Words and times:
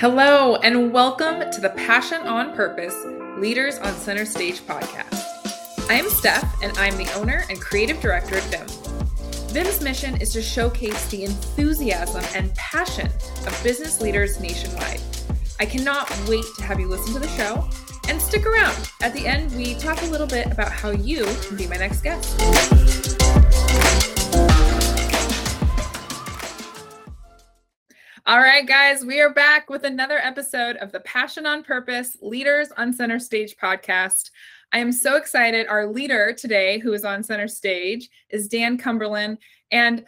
Hello, 0.00 0.54
and 0.54 0.92
welcome 0.92 1.50
to 1.50 1.60
the 1.60 1.70
Passion 1.70 2.22
on 2.22 2.54
Purpose 2.54 2.94
Leaders 3.36 3.78
on 3.78 3.92
Center 3.94 4.24
Stage 4.24 4.60
podcast. 4.60 5.90
I 5.90 5.94
am 5.94 6.08
Steph, 6.08 6.62
and 6.62 6.78
I'm 6.78 6.96
the 6.96 7.12
owner 7.14 7.44
and 7.50 7.60
creative 7.60 8.00
director 8.00 8.36
at 8.36 8.44
Viim. 8.44 8.68
Viim's 9.52 9.80
mission 9.80 10.16
is 10.20 10.32
to 10.34 10.40
showcase 10.40 11.08
the 11.08 11.24
enthusiasm 11.24 12.24
and 12.36 12.54
passion 12.54 13.08
of 13.08 13.60
business 13.64 14.00
leaders 14.00 14.38
nationwide. 14.38 15.00
I 15.58 15.66
cannot 15.66 16.08
wait 16.28 16.44
to 16.58 16.62
have 16.62 16.78
you 16.78 16.86
listen 16.86 17.12
to 17.14 17.18
the 17.18 17.28
show 17.30 17.68
and 18.08 18.22
stick 18.22 18.46
around. 18.46 18.92
At 19.02 19.14
the 19.14 19.26
end, 19.26 19.50
we 19.56 19.74
talk 19.74 20.00
a 20.02 20.06
little 20.06 20.28
bit 20.28 20.46
about 20.46 20.70
how 20.70 20.90
you 20.92 21.24
can 21.48 21.56
be 21.56 21.66
my 21.66 21.76
next 21.76 22.02
guest. 22.02 23.07
All 28.28 28.40
right, 28.40 28.66
guys, 28.66 29.06
we 29.06 29.22
are 29.22 29.32
back 29.32 29.70
with 29.70 29.84
another 29.84 30.18
episode 30.18 30.76
of 30.76 30.92
the 30.92 31.00
Passion 31.00 31.46
on 31.46 31.62
Purpose 31.62 32.14
Leaders 32.20 32.68
on 32.76 32.92
Center 32.92 33.18
Stage 33.18 33.56
podcast. 33.56 34.32
I 34.70 34.80
am 34.80 34.92
so 34.92 35.16
excited. 35.16 35.66
Our 35.66 35.86
leader 35.86 36.34
today, 36.34 36.78
who 36.78 36.92
is 36.92 37.06
on 37.06 37.22
center 37.22 37.48
stage, 37.48 38.10
is 38.28 38.46
Dan 38.46 38.76
Cumberland. 38.76 39.38
And 39.70 40.04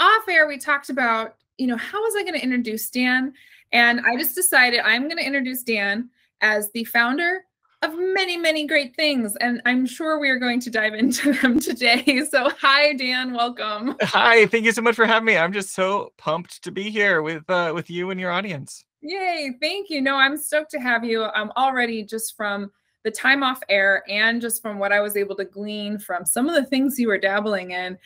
off 0.00 0.26
air, 0.30 0.48
we 0.48 0.56
talked 0.56 0.88
about, 0.88 1.34
you 1.58 1.66
know, 1.66 1.76
how 1.76 2.00
was 2.00 2.14
I 2.16 2.22
going 2.22 2.40
to 2.40 2.42
introduce 2.42 2.88
Dan? 2.88 3.34
And 3.70 4.00
I 4.00 4.16
just 4.16 4.34
decided 4.34 4.80
I'm 4.80 5.02
going 5.02 5.18
to 5.18 5.26
introduce 5.26 5.62
Dan 5.62 6.08
as 6.40 6.70
the 6.72 6.84
founder 6.84 7.44
of 7.82 7.92
many, 7.96 8.36
many 8.36 8.66
great 8.66 8.94
things. 8.96 9.36
And 9.36 9.62
I'm 9.64 9.86
sure 9.86 10.18
we 10.18 10.28
are 10.30 10.38
going 10.38 10.60
to 10.60 10.70
dive 10.70 10.94
into 10.94 11.32
them 11.40 11.60
today. 11.60 12.22
So, 12.30 12.50
hi, 12.60 12.94
Dan. 12.94 13.32
Welcome. 13.34 13.96
Hi. 14.02 14.46
Thank 14.46 14.64
you 14.64 14.72
so 14.72 14.82
much 14.82 14.96
for 14.96 15.06
having 15.06 15.26
me. 15.26 15.36
I'm 15.36 15.52
just 15.52 15.74
so 15.74 16.12
pumped 16.18 16.62
to 16.64 16.70
be 16.70 16.90
here 16.90 17.22
with 17.22 17.48
uh, 17.48 17.72
with 17.74 17.90
you 17.90 18.10
and 18.10 18.20
your 18.20 18.30
audience. 18.30 18.84
Yay. 19.00 19.52
Thank 19.60 19.90
you. 19.90 20.00
No, 20.00 20.16
I'm 20.16 20.36
stoked 20.36 20.72
to 20.72 20.80
have 20.80 21.04
you. 21.04 21.24
I'm 21.24 21.50
already 21.56 22.02
just 22.02 22.36
from 22.36 22.70
the 23.04 23.10
time 23.10 23.42
off 23.42 23.62
air 23.68 24.02
and 24.08 24.40
just 24.40 24.60
from 24.60 24.78
what 24.78 24.92
I 24.92 25.00
was 25.00 25.16
able 25.16 25.36
to 25.36 25.44
glean 25.44 25.98
from 25.98 26.26
some 26.26 26.48
of 26.48 26.54
the 26.54 26.64
things 26.64 26.98
you 26.98 27.08
were 27.08 27.18
dabbling 27.18 27.70
in. 27.70 27.96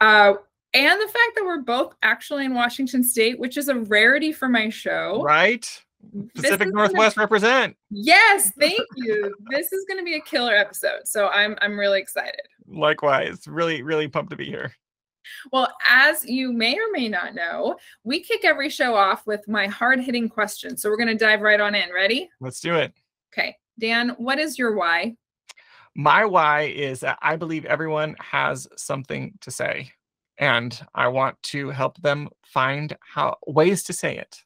Uh, 0.00 0.34
and 0.74 1.00
the 1.00 1.06
fact 1.06 1.34
that 1.36 1.44
we're 1.44 1.62
both 1.62 1.94
actually 2.02 2.44
in 2.44 2.54
Washington 2.54 3.04
State, 3.04 3.38
which 3.38 3.56
is 3.56 3.68
a 3.68 3.76
rarity 3.76 4.32
for 4.32 4.48
my 4.48 4.68
show. 4.68 5.22
Right. 5.22 5.66
Mm, 6.14 6.34
Pacific 6.34 6.72
Northwest 6.72 7.16
gonna, 7.16 7.24
represent. 7.24 7.76
Yes, 7.90 8.50
thank 8.58 8.80
you. 8.96 9.34
this 9.50 9.72
is 9.72 9.84
going 9.86 9.98
to 9.98 10.04
be 10.04 10.14
a 10.14 10.20
killer 10.20 10.54
episode, 10.54 11.06
so 11.06 11.28
I'm 11.28 11.56
I'm 11.60 11.78
really 11.78 12.00
excited. 12.00 12.40
Likewise, 12.66 13.46
really 13.46 13.82
really 13.82 14.08
pumped 14.08 14.30
to 14.30 14.36
be 14.36 14.46
here. 14.46 14.72
Well, 15.52 15.68
as 15.88 16.24
you 16.24 16.52
may 16.52 16.74
or 16.74 16.90
may 16.92 17.08
not 17.08 17.34
know, 17.34 17.76
we 18.02 18.20
kick 18.20 18.44
every 18.44 18.68
show 18.68 18.94
off 18.94 19.26
with 19.26 19.46
my 19.48 19.66
hard-hitting 19.66 20.28
question. 20.28 20.76
So 20.76 20.90
we're 20.90 20.98
going 20.98 21.08
to 21.08 21.14
dive 21.14 21.40
right 21.40 21.60
on 21.60 21.74
in. 21.74 21.90
Ready? 21.94 22.28
Let's 22.40 22.60
do 22.60 22.74
it. 22.74 22.92
Okay. 23.32 23.56
Dan, 23.78 24.10
what 24.18 24.38
is 24.38 24.58
your 24.58 24.76
why? 24.76 25.16
My 25.96 26.26
why 26.26 26.62
is 26.62 27.00
that 27.00 27.18
I 27.22 27.36
believe 27.36 27.64
everyone 27.64 28.16
has 28.20 28.68
something 28.76 29.32
to 29.40 29.50
say 29.50 29.92
and 30.38 30.84
I 30.94 31.08
want 31.08 31.40
to 31.44 31.70
help 31.70 32.00
them 32.00 32.28
find 32.44 32.96
how 33.00 33.36
ways 33.46 33.82
to 33.84 33.92
say 33.92 34.16
it. 34.16 34.42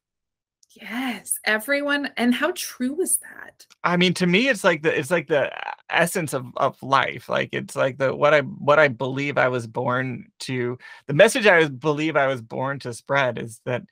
Yes, 0.81 1.39
everyone. 1.45 2.11
And 2.17 2.33
how 2.35 2.53
true 2.55 3.01
is 3.01 3.19
that? 3.19 3.67
I 3.83 3.97
mean, 3.97 4.15
to 4.15 4.27
me, 4.27 4.49
it's 4.49 4.63
like 4.63 4.83
the 4.83 4.97
it's 4.97 5.11
like 5.11 5.27
the 5.27 5.51
essence 5.91 6.33
of 6.33 6.47
of 6.57 6.81
life. 6.83 7.29
Like 7.29 7.49
it's 7.53 7.75
like 7.75 7.99
the 7.99 8.15
what 8.15 8.33
I 8.33 8.41
what 8.41 8.79
I 8.79 8.89
believe 8.89 9.39
I 9.39 9.49
was 9.49 9.67
born 9.67 10.31
to. 10.41 10.79
The 11.07 11.15
message 11.15 11.47
I 11.47 11.67
believe 11.67 12.17
I 12.17 12.29
was 12.29 12.43
born 12.43 12.79
to 12.81 12.95
spread 12.95 13.39
is 13.39 13.61
that 13.65 13.83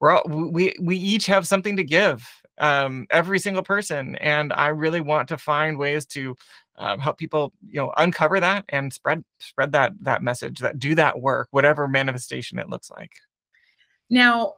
we're 0.00 0.10
all 0.12 0.22
we 0.26 0.74
we 0.80 0.96
each 0.96 1.26
have 1.26 1.46
something 1.46 1.76
to 1.76 1.84
give. 1.84 2.26
Um, 2.58 3.06
every 3.10 3.38
single 3.38 3.62
person, 3.62 4.14
and 4.16 4.52
I 4.52 4.68
really 4.68 5.00
want 5.00 5.28
to 5.28 5.38
find 5.38 5.78
ways 5.78 6.06
to 6.06 6.36
um, 6.76 6.98
help 6.98 7.18
people 7.18 7.52
you 7.66 7.80
know 7.80 7.92
uncover 7.96 8.40
that 8.40 8.64
and 8.70 8.92
spread 8.92 9.22
spread 9.40 9.72
that 9.72 9.92
that 10.00 10.22
message 10.22 10.60
that 10.60 10.78
do 10.78 10.94
that 10.94 11.20
work 11.20 11.48
whatever 11.50 11.86
manifestation 11.86 12.58
it 12.58 12.70
looks 12.70 12.90
like 12.90 13.12
now 14.08 14.54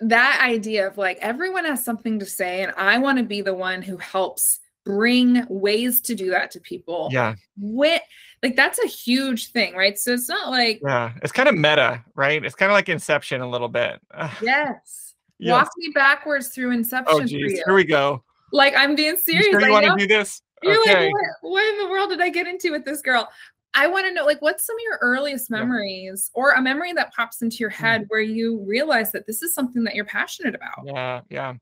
that 0.00 0.40
idea 0.42 0.86
of 0.86 0.96
like 0.96 1.18
everyone 1.20 1.64
has 1.64 1.84
something 1.84 2.18
to 2.18 2.24
say 2.24 2.62
and 2.62 2.72
i 2.78 2.96
want 2.96 3.18
to 3.18 3.24
be 3.24 3.42
the 3.42 3.52
one 3.52 3.82
who 3.82 3.98
helps 3.98 4.60
bring 4.88 5.44
ways 5.50 6.00
to 6.00 6.14
do 6.14 6.30
that 6.30 6.50
to 6.50 6.58
people 6.60 7.10
yeah. 7.12 7.34
with 7.58 8.00
like 8.42 8.56
that's 8.56 8.78
a 8.82 8.86
huge 8.86 9.52
thing 9.52 9.74
right? 9.74 9.98
So 9.98 10.14
it's 10.14 10.30
not 10.30 10.50
like 10.50 10.80
yeah 10.82 11.12
it's 11.22 11.32
kind 11.32 11.48
of 11.48 11.54
meta 11.54 12.02
right? 12.14 12.42
It's 12.42 12.54
kind 12.54 12.72
of 12.72 12.74
like 12.74 12.88
inception 12.88 13.42
a 13.42 13.48
little 13.48 13.68
bit. 13.68 14.00
Yes, 14.40 15.14
yes. 15.38 15.52
walk 15.52 15.70
me 15.76 15.90
backwards 15.94 16.48
through 16.48 16.70
oh, 16.70 16.74
inception 16.74 17.14
oh 17.14 17.24
geez. 17.24 17.60
here 17.64 17.74
we 17.74 17.84
go. 17.84 18.22
Like 18.50 18.74
i'm 18.76 18.94
being 18.94 19.16
serious 19.16 19.46
you, 19.46 19.52
sure 19.52 19.60
you 19.60 19.72
want 19.72 19.84
to 19.84 19.96
do 19.96 20.06
this? 20.06 20.40
You're 20.62 20.80
okay. 20.80 21.06
like 21.06 21.12
what, 21.12 21.52
what 21.52 21.64
in 21.74 21.78
the 21.78 21.90
world 21.90 22.08
did 22.08 22.20
i 22.22 22.30
get 22.30 22.46
into 22.46 22.72
with 22.72 22.86
this 22.86 23.02
girl 23.02 23.28
I 23.78 23.86
want 23.86 24.06
to 24.06 24.12
know, 24.12 24.26
like, 24.26 24.42
what's 24.42 24.66
some 24.66 24.74
of 24.74 24.82
your 24.82 24.98
earliest 25.00 25.50
memories 25.50 26.32
or 26.34 26.50
a 26.50 26.60
memory 26.60 26.92
that 26.94 27.14
pops 27.14 27.42
into 27.42 27.58
your 27.58 27.70
head 27.70 28.06
where 28.08 28.20
you 28.20 28.58
realize 28.66 29.12
that 29.12 29.24
this 29.24 29.40
is 29.40 29.54
something 29.54 29.84
that 29.84 29.94
you're 29.94 30.04
passionate 30.04 30.56
about? 30.56 30.80
Yeah, 30.84 31.20
yeah. 31.30 31.54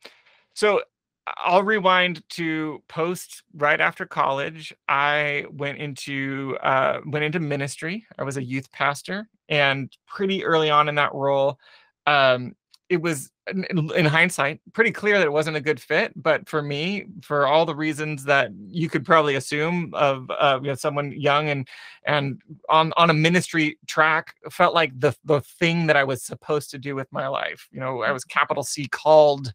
So 0.55 0.81
I'll 1.27 1.63
rewind 1.63 2.27
to 2.31 2.83
post 2.89 3.43
right 3.55 3.83
after 3.83 4.07
college. 4.07 4.75
I 4.89 5.45
went 5.51 5.77
into 5.77 6.57
uh, 6.63 7.01
went 7.05 7.27
into 7.27 7.39
ministry. 7.39 8.07
I 8.19 8.23
was 8.23 8.39
a 8.39 8.43
youth 8.43 8.73
pastor, 8.73 9.29
and 9.51 9.95
pretty 10.07 10.43
early 10.43 10.71
on 10.71 10.89
in 10.89 10.95
that 10.95 11.13
role, 11.13 11.59
um, 12.07 12.57
it 12.89 13.03
was 13.03 13.31
in 13.49 14.05
hindsight 14.05 14.61
pretty 14.73 14.91
clear 14.91 15.19
that 15.19 15.27
it 15.27 15.33
wasn't 15.33 15.57
a 15.57 15.61
good 15.61 15.81
fit 15.81 16.13
but 16.17 16.49
for 16.49 16.63
me 16.63 17.07
for 17.23 17.47
all 17.47 17.65
the 17.65 17.75
reasons 17.75 18.25
that 18.25 18.51
you 18.69 18.89
could 18.89 19.05
probably 19.05 19.37
assume 19.37 19.93
of 19.95 20.29
uh, 20.31 20.59
you 20.63 20.69
know 20.69 20.75
someone 20.75 21.13
young 21.13 21.49
and 21.49 21.69
and 22.07 22.41
on 22.69 22.93
on 22.97 23.11
a 23.11 23.15
ministry 23.15 23.79
track 23.87 24.35
felt 24.51 24.75
like 24.75 24.99
the 24.99 25.15
the 25.25 25.41
thing 25.41 25.87
that 25.87 25.97
i 25.97 26.03
was 26.03 26.23
supposed 26.23 26.71
to 26.71 26.79
do 26.79 26.95
with 26.95 27.11
my 27.13 27.29
life 27.29 27.69
you 27.71 27.79
know 27.79 28.03
i 28.03 28.11
was 28.11 28.25
capital 28.25 28.65
c 28.65 28.89
called 28.89 29.53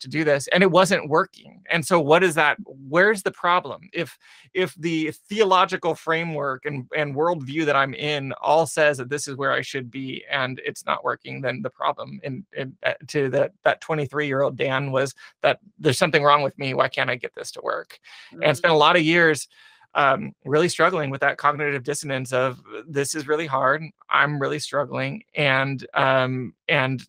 to 0.00 0.08
do 0.08 0.22
this 0.22 0.48
and 0.48 0.62
it 0.62 0.70
wasn't 0.70 1.08
working. 1.08 1.62
And 1.70 1.84
so 1.84 1.98
what 1.98 2.22
is 2.22 2.34
that 2.34 2.58
where's 2.66 3.22
the 3.22 3.30
problem? 3.30 3.88
If 3.92 4.18
if 4.54 4.74
the 4.76 5.12
theological 5.28 5.94
framework 5.94 6.64
and 6.64 6.86
and 6.96 7.14
worldview 7.14 7.66
that 7.66 7.76
i'm 7.76 7.92
in 7.92 8.32
all 8.40 8.66
says 8.66 8.96
that 8.98 9.10
this 9.10 9.28
is 9.28 9.36
where 9.36 9.52
i 9.52 9.60
should 9.60 9.90
be 9.90 10.24
and 10.30 10.60
it's 10.64 10.86
not 10.86 11.04
working 11.04 11.40
then 11.40 11.60
the 11.60 11.70
problem 11.70 12.20
in, 12.22 12.44
in 12.56 12.74
uh, 12.84 12.94
to 13.08 13.28
that 13.34 13.52
that 13.64 13.80
23 13.80 14.26
year 14.26 14.42
old 14.42 14.56
dan 14.56 14.90
was 14.90 15.14
that 15.42 15.58
there's 15.78 15.98
something 15.98 16.22
wrong 16.22 16.42
with 16.42 16.56
me 16.58 16.74
why 16.74 16.88
can't 16.88 17.10
i 17.10 17.14
get 17.14 17.34
this 17.34 17.50
to 17.50 17.60
work 17.62 17.98
mm-hmm. 18.32 18.42
and 18.42 18.56
spent 18.56 18.72
a 18.72 18.76
lot 18.76 18.96
of 18.96 19.02
years 19.02 19.48
um, 19.96 20.32
really 20.44 20.68
struggling 20.68 21.10
with 21.10 21.20
that 21.20 21.38
cognitive 21.38 21.84
dissonance 21.84 22.32
of 22.32 22.60
this 22.86 23.14
is 23.14 23.28
really 23.28 23.46
hard 23.46 23.82
i'm 24.10 24.40
really 24.40 24.58
struggling 24.58 25.22
and 25.34 25.86
um, 25.94 26.54
and 26.68 27.06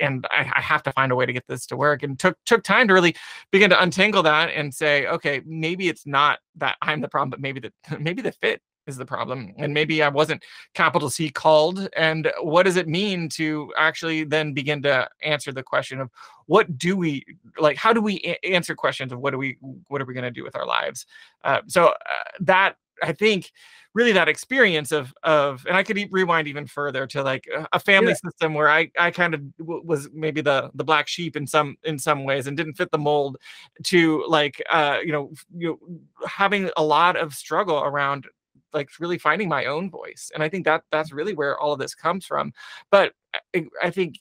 and 0.00 0.26
I, 0.30 0.50
I, 0.54 0.60
have 0.60 0.82
to 0.84 0.92
find 0.92 1.12
a 1.12 1.14
way 1.14 1.26
to 1.26 1.32
get 1.32 1.46
this 1.46 1.66
to 1.66 1.76
work 1.76 2.02
and 2.02 2.18
took 2.18 2.36
took 2.46 2.64
time 2.64 2.88
to 2.88 2.94
really 2.94 3.14
begin 3.50 3.70
to 3.70 3.80
untangle 3.80 4.22
that 4.22 4.50
and 4.50 4.72
say 4.72 5.06
okay 5.06 5.42
maybe 5.44 5.88
it's 5.88 6.06
not 6.06 6.38
that 6.56 6.76
i'm 6.80 7.00
the 7.00 7.08
problem 7.08 7.30
but 7.30 7.40
maybe 7.40 7.60
the 7.60 7.72
maybe 7.98 8.22
the 8.22 8.32
fit 8.32 8.62
is 8.86 8.96
the 8.96 9.06
problem 9.06 9.52
and 9.58 9.72
maybe 9.72 10.02
i 10.02 10.08
wasn't 10.08 10.42
capital 10.74 11.08
c 11.08 11.30
called 11.30 11.88
and 11.96 12.32
what 12.40 12.64
does 12.64 12.76
it 12.76 12.88
mean 12.88 13.28
to 13.28 13.72
actually 13.78 14.24
then 14.24 14.52
begin 14.52 14.82
to 14.82 15.08
answer 15.22 15.52
the 15.52 15.62
question 15.62 16.00
of 16.00 16.10
what 16.46 16.78
do 16.78 16.96
we 16.96 17.24
like 17.58 17.76
how 17.76 17.92
do 17.92 18.00
we 18.00 18.36
answer 18.42 18.74
questions 18.74 19.12
of 19.12 19.20
what 19.20 19.30
do 19.30 19.38
we 19.38 19.56
what 19.88 20.00
are 20.00 20.04
we 20.04 20.14
going 20.14 20.24
to 20.24 20.30
do 20.30 20.44
with 20.44 20.56
our 20.56 20.66
lives 20.66 21.06
uh, 21.44 21.60
so 21.66 21.88
uh, 21.88 21.94
that 22.40 22.76
i 23.02 23.12
think 23.12 23.52
really 23.94 24.12
that 24.12 24.28
experience 24.28 24.90
of 24.90 25.12
of 25.22 25.64
and 25.66 25.76
i 25.76 25.82
could 25.82 25.98
rewind 26.10 26.48
even 26.48 26.66
further 26.66 27.06
to 27.06 27.22
like 27.22 27.48
a 27.72 27.78
family 27.78 28.10
yeah. 28.10 28.30
system 28.30 28.54
where 28.54 28.68
i 28.68 28.90
i 28.98 29.10
kind 29.10 29.34
of 29.34 29.42
was 29.58 30.08
maybe 30.12 30.40
the 30.40 30.70
the 30.74 30.84
black 30.84 31.06
sheep 31.06 31.36
in 31.36 31.46
some 31.46 31.76
in 31.84 31.98
some 31.98 32.24
ways 32.24 32.46
and 32.46 32.56
didn't 32.56 32.74
fit 32.74 32.90
the 32.90 32.98
mold 32.98 33.36
to 33.82 34.24
like 34.28 34.62
uh 34.70 34.98
you 35.04 35.12
know 35.12 35.30
you 35.56 35.68
know 35.68 36.26
having 36.26 36.70
a 36.76 36.82
lot 36.82 37.16
of 37.16 37.34
struggle 37.34 37.82
around 37.84 38.26
like 38.72 38.90
really 39.00 39.18
finding 39.18 39.48
my 39.48 39.66
own 39.66 39.90
voice 39.90 40.30
and 40.34 40.42
i 40.42 40.48
think 40.48 40.64
that 40.64 40.82
that's 40.90 41.12
really 41.12 41.34
where 41.34 41.58
all 41.58 41.72
of 41.72 41.78
this 41.78 41.94
comes 41.94 42.26
from 42.26 42.52
but 42.90 43.12
i, 43.54 43.66
I 43.82 43.90
think 43.90 44.18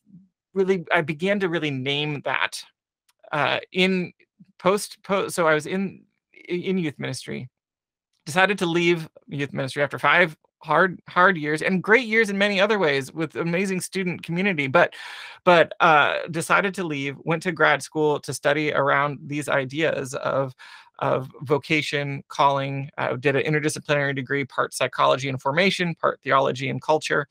really 0.53 0.85
i 0.91 1.01
began 1.01 1.39
to 1.39 1.49
really 1.49 1.71
name 1.71 2.21
that 2.25 2.63
uh 3.31 3.59
in 3.71 4.13
post 4.59 5.01
post 5.03 5.35
so 5.35 5.47
i 5.47 5.53
was 5.53 5.65
in 5.65 6.03
in 6.47 6.77
youth 6.77 6.97
ministry 6.97 7.49
decided 8.25 8.57
to 8.59 8.65
leave 8.65 9.09
youth 9.27 9.53
ministry 9.53 9.83
after 9.83 9.99
five 9.99 10.35
hard 10.63 11.01
hard 11.09 11.37
years 11.37 11.61
and 11.61 11.81
great 11.81 12.05
years 12.05 12.29
in 12.29 12.37
many 12.37 12.61
other 12.61 12.77
ways 12.77 13.11
with 13.11 13.35
amazing 13.35 13.81
student 13.81 14.21
community 14.21 14.67
but 14.67 14.93
but 15.43 15.73
uh 15.79 16.19
decided 16.29 16.73
to 16.73 16.83
leave 16.83 17.15
went 17.23 17.41
to 17.41 17.51
grad 17.51 17.81
school 17.81 18.19
to 18.19 18.33
study 18.33 18.71
around 18.71 19.17
these 19.25 19.49
ideas 19.49 20.13
of 20.15 20.53
of 21.01 21.29
vocation, 21.41 22.23
calling. 22.29 22.89
I 22.97 23.15
did 23.15 23.35
an 23.35 23.43
interdisciplinary 23.43 24.15
degree, 24.15 24.45
part 24.45 24.73
psychology 24.73 25.27
and 25.27 25.41
formation, 25.41 25.95
part 25.95 26.21
theology 26.21 26.69
and 26.69 26.81
culture. 26.81 27.27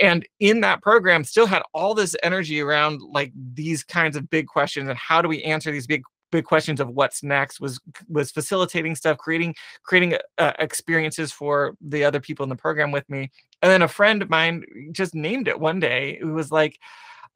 And 0.00 0.26
in 0.38 0.60
that 0.60 0.80
program, 0.80 1.24
still 1.24 1.46
had 1.46 1.62
all 1.74 1.92
this 1.94 2.14
energy 2.22 2.60
around 2.60 3.02
like 3.02 3.32
these 3.34 3.82
kinds 3.82 4.16
of 4.16 4.30
big 4.30 4.46
questions 4.46 4.88
and 4.88 4.96
how 4.96 5.20
do 5.20 5.28
we 5.28 5.42
answer 5.42 5.72
these 5.72 5.86
big 5.86 6.02
big 6.30 6.44
questions 6.44 6.78
of 6.78 6.88
what's 6.90 7.24
next 7.24 7.60
was 7.60 7.80
was 8.08 8.30
facilitating 8.30 8.94
stuff 8.94 9.18
creating 9.18 9.52
creating 9.82 10.16
uh, 10.38 10.52
experiences 10.60 11.32
for 11.32 11.74
the 11.80 12.04
other 12.04 12.20
people 12.20 12.44
in 12.44 12.48
the 12.48 12.54
program 12.54 12.92
with 12.92 13.08
me 13.10 13.28
and 13.62 13.72
then 13.72 13.82
a 13.82 13.88
friend 13.88 14.22
of 14.22 14.30
mine 14.30 14.62
just 14.92 15.12
named 15.12 15.48
it 15.48 15.58
one 15.58 15.80
day 15.80 16.16
It 16.20 16.24
was 16.24 16.52
like 16.52 16.78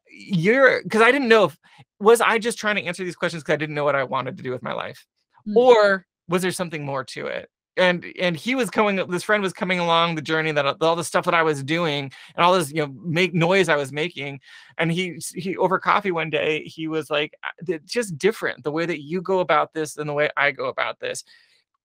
you're 0.09 0.81
because 0.85 1.03
i 1.03 1.11
didn't 1.11 1.27
know 1.27 1.47
if 1.47 1.59
was 1.99 2.21
i 2.21 2.39
just 2.39 2.57
trying 2.57 2.77
to 2.77 2.85
answer 2.85 3.03
these 3.03 3.17
questions 3.17 3.43
because 3.43 3.55
i 3.55 3.57
didn't 3.57 3.75
know 3.75 3.83
what 3.83 3.97
i 3.97 4.05
wanted 4.05 4.37
to 4.37 4.45
do 4.45 4.53
with 4.53 4.63
my 4.63 4.73
life 4.73 5.05
mm-hmm. 5.47 5.57
or 5.57 6.07
was 6.29 6.43
there 6.43 6.53
something 6.53 6.85
more 6.85 7.05
to 7.05 7.27
it? 7.27 7.51
And 7.77 8.05
and 8.21 8.37
he 8.37 8.55
was 8.55 8.71
coming 8.71 9.05
this 9.09 9.25
friend 9.25 9.43
was 9.43 9.53
coming 9.53 9.81
along 9.81 10.15
the 10.15 10.23
journey 10.23 10.53
that 10.53 10.81
all 10.81 10.95
the 10.95 11.03
stuff 11.03 11.25
that 11.25 11.35
i 11.35 11.43
was 11.43 11.65
doing 11.65 12.13
and 12.37 12.45
all 12.45 12.55
this 12.55 12.71
you 12.71 12.87
know 12.87 12.95
make 13.03 13.35
noise 13.35 13.69
i 13.69 13.75
was 13.75 13.91
making 13.91 14.39
and 14.79 14.93
he 14.93 15.19
he 15.35 15.57
over 15.57 15.81
coffee 15.81 16.13
one 16.13 16.31
day 16.31 16.63
he 16.63 16.87
was 16.87 17.11
like 17.11 17.35
it's 17.67 17.93
just 17.93 18.17
different. 18.17 18.63
The 18.63 18.71
way 18.71 18.87
that 18.87 19.03
you 19.03 19.21
go 19.21 19.41
about 19.41 19.73
this 19.73 19.95
than 19.95 20.07
the 20.07 20.13
way 20.13 20.31
i 20.37 20.53
go 20.53 20.67
about 20.67 21.01
this 21.01 21.25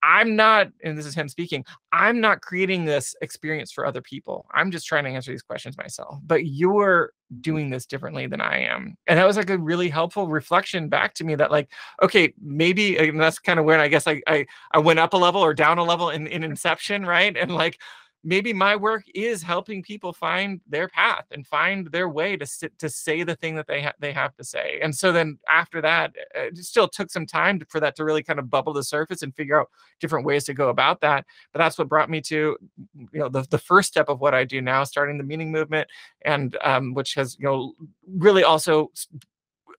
I'm 0.02 0.36
not, 0.36 0.68
and 0.82 0.96
this 0.96 1.06
is 1.06 1.14
him 1.14 1.28
speaking, 1.28 1.64
I'm 1.92 2.20
not 2.20 2.40
creating 2.40 2.84
this 2.84 3.14
experience 3.20 3.70
for 3.70 3.84
other 3.84 4.00
people. 4.00 4.46
I'm 4.52 4.70
just 4.70 4.86
trying 4.86 5.04
to 5.04 5.10
answer 5.10 5.30
these 5.30 5.42
questions 5.42 5.76
myself. 5.76 6.18
But 6.22 6.46
you're 6.46 7.12
doing 7.40 7.70
this 7.70 7.86
differently 7.86 8.26
than 8.26 8.40
I 8.40 8.60
am. 8.60 8.96
And 9.06 9.18
that 9.18 9.26
was 9.26 9.36
like 9.36 9.50
a 9.50 9.58
really 9.58 9.88
helpful 9.88 10.28
reflection 10.28 10.88
back 10.88 11.14
to 11.14 11.24
me 11.24 11.34
that, 11.34 11.50
like, 11.50 11.70
okay, 12.02 12.32
maybe 12.42 12.96
and 12.96 13.20
that's 13.20 13.38
kind 13.38 13.58
of 13.58 13.64
where 13.64 13.78
I 13.78 13.88
guess 13.88 14.06
I, 14.06 14.22
I 14.26 14.46
I 14.72 14.78
went 14.78 14.98
up 14.98 15.12
a 15.12 15.16
level 15.16 15.42
or 15.42 15.54
down 15.54 15.78
a 15.78 15.84
level 15.84 16.10
in, 16.10 16.26
in 16.26 16.42
inception, 16.44 17.04
right? 17.04 17.36
And 17.36 17.54
like 17.54 17.78
maybe 18.22 18.52
my 18.52 18.76
work 18.76 19.04
is 19.14 19.42
helping 19.42 19.82
people 19.82 20.12
find 20.12 20.60
their 20.68 20.88
path 20.88 21.24
and 21.30 21.46
find 21.46 21.86
their 21.90 22.08
way 22.08 22.36
to 22.36 22.44
sit, 22.44 22.78
to 22.78 22.88
say 22.88 23.22
the 23.22 23.36
thing 23.36 23.54
that 23.56 23.66
they 23.66 23.82
ha- 23.82 23.94
they 23.98 24.12
have 24.12 24.34
to 24.36 24.44
say. 24.44 24.78
And 24.82 24.94
so 24.94 25.12
then 25.12 25.38
after 25.48 25.80
that, 25.80 26.12
uh, 26.36 26.42
it 26.42 26.58
still 26.58 26.88
took 26.88 27.10
some 27.10 27.26
time 27.26 27.60
for 27.68 27.80
that 27.80 27.96
to 27.96 28.04
really 28.04 28.22
kind 28.22 28.38
of 28.38 28.50
bubble 28.50 28.72
the 28.72 28.84
surface 28.84 29.22
and 29.22 29.34
figure 29.34 29.60
out 29.60 29.70
different 30.00 30.26
ways 30.26 30.44
to 30.44 30.54
go 30.54 30.68
about 30.68 31.00
that. 31.00 31.24
But 31.52 31.60
that's 31.60 31.78
what 31.78 31.88
brought 31.88 32.10
me 32.10 32.20
to 32.22 32.56
you 32.94 33.18
know 33.18 33.28
the, 33.28 33.42
the 33.48 33.58
first 33.58 33.88
step 33.88 34.08
of 34.08 34.20
what 34.20 34.34
I 34.34 34.44
do 34.44 34.60
now, 34.60 34.84
starting 34.84 35.16
the 35.16 35.24
meaning 35.24 35.50
movement, 35.50 35.88
and 36.22 36.56
um, 36.62 36.94
which 36.94 37.14
has 37.14 37.36
you 37.38 37.44
know 37.44 37.72
really 38.06 38.44
also 38.44 38.90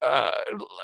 uh, 0.02 0.32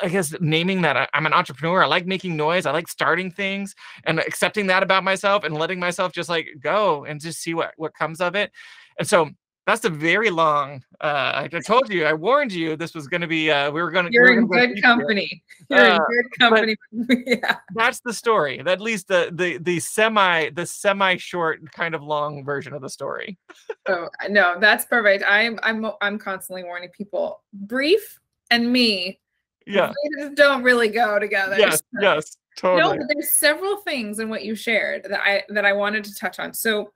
I 0.01 0.09
guess 0.09 0.33
naming 0.39 0.81
that 0.83 0.97
I, 0.97 1.07
am 1.13 1.25
an 1.25 1.33
entrepreneur. 1.33 1.83
I 1.83 1.87
like 1.87 2.05
making 2.05 2.35
noise. 2.35 2.65
I 2.65 2.71
like 2.71 2.87
starting 2.87 3.31
things 3.31 3.75
and 4.05 4.19
accepting 4.19 4.67
that 4.67 4.83
about 4.83 5.03
myself 5.03 5.43
and 5.43 5.55
letting 5.55 5.79
myself 5.79 6.11
just 6.11 6.29
like 6.29 6.47
go 6.59 7.05
and 7.05 7.19
just 7.19 7.41
see 7.41 7.53
what 7.53 7.73
what 7.77 7.93
comes 7.93 8.21
of 8.21 8.35
it. 8.35 8.51
And 8.99 9.07
so 9.07 9.29
that's 9.67 9.83
a 9.83 9.89
very 9.89 10.29
long. 10.29 10.81
Uh, 11.01 11.47
I 11.53 11.59
told 11.59 11.89
you, 11.89 12.05
I 12.05 12.13
warned 12.13 12.53
you, 12.53 12.77
this 12.77 12.95
was 12.95 13.07
going 13.07 13.19
to 13.19 13.27
be. 13.27 13.51
Uh, 13.51 13.69
we 13.69 13.81
were 13.81 13.91
going 13.91 14.05
to. 14.05 14.11
You're 14.11 14.31
in 14.31 14.47
good 14.47 14.81
company. 14.81 15.43
You're 15.69 15.79
uh, 15.79 15.95
in 15.95 16.01
good 16.09 16.39
company. 16.39 16.75
yeah. 17.27 17.57
That's 17.75 17.99
the 17.99 18.13
story. 18.13 18.59
At 18.65 18.79
least 18.79 19.09
the 19.09 19.29
the 19.33 19.57
the 19.57 19.81
semi 19.81 20.51
the 20.51 20.65
semi 20.65 21.17
short 21.17 21.69
kind 21.73 21.95
of 21.95 22.01
long 22.01 22.45
version 22.45 22.73
of 22.73 22.81
the 22.81 22.89
story. 22.89 23.37
oh 23.89 24.07
no, 24.29 24.55
that's 24.59 24.85
perfect. 24.85 25.25
I'm 25.27 25.59
I'm 25.63 25.85
I'm 26.01 26.17
constantly 26.17 26.63
warning 26.63 26.89
people. 26.97 27.43
Brief 27.51 28.19
and 28.51 28.71
me 28.71 29.19
yeah 29.65 29.87
They 29.87 30.23
just 30.23 30.35
don't 30.35 30.63
really 30.63 30.89
go 30.89 31.19
together 31.19 31.57
yes 31.57 31.77
so. 31.77 32.01
yes 32.01 32.37
totally 32.57 32.81
no 32.81 32.97
but 32.97 33.13
there's 33.13 33.37
several 33.37 33.77
things 33.77 34.19
in 34.19 34.29
what 34.29 34.43
you 34.43 34.55
shared 34.55 35.03
that 35.03 35.21
i 35.21 35.43
that 35.49 35.65
i 35.65 35.73
wanted 35.73 36.03
to 36.05 36.15
touch 36.15 36.39
on 36.39 36.53
so 36.53 36.91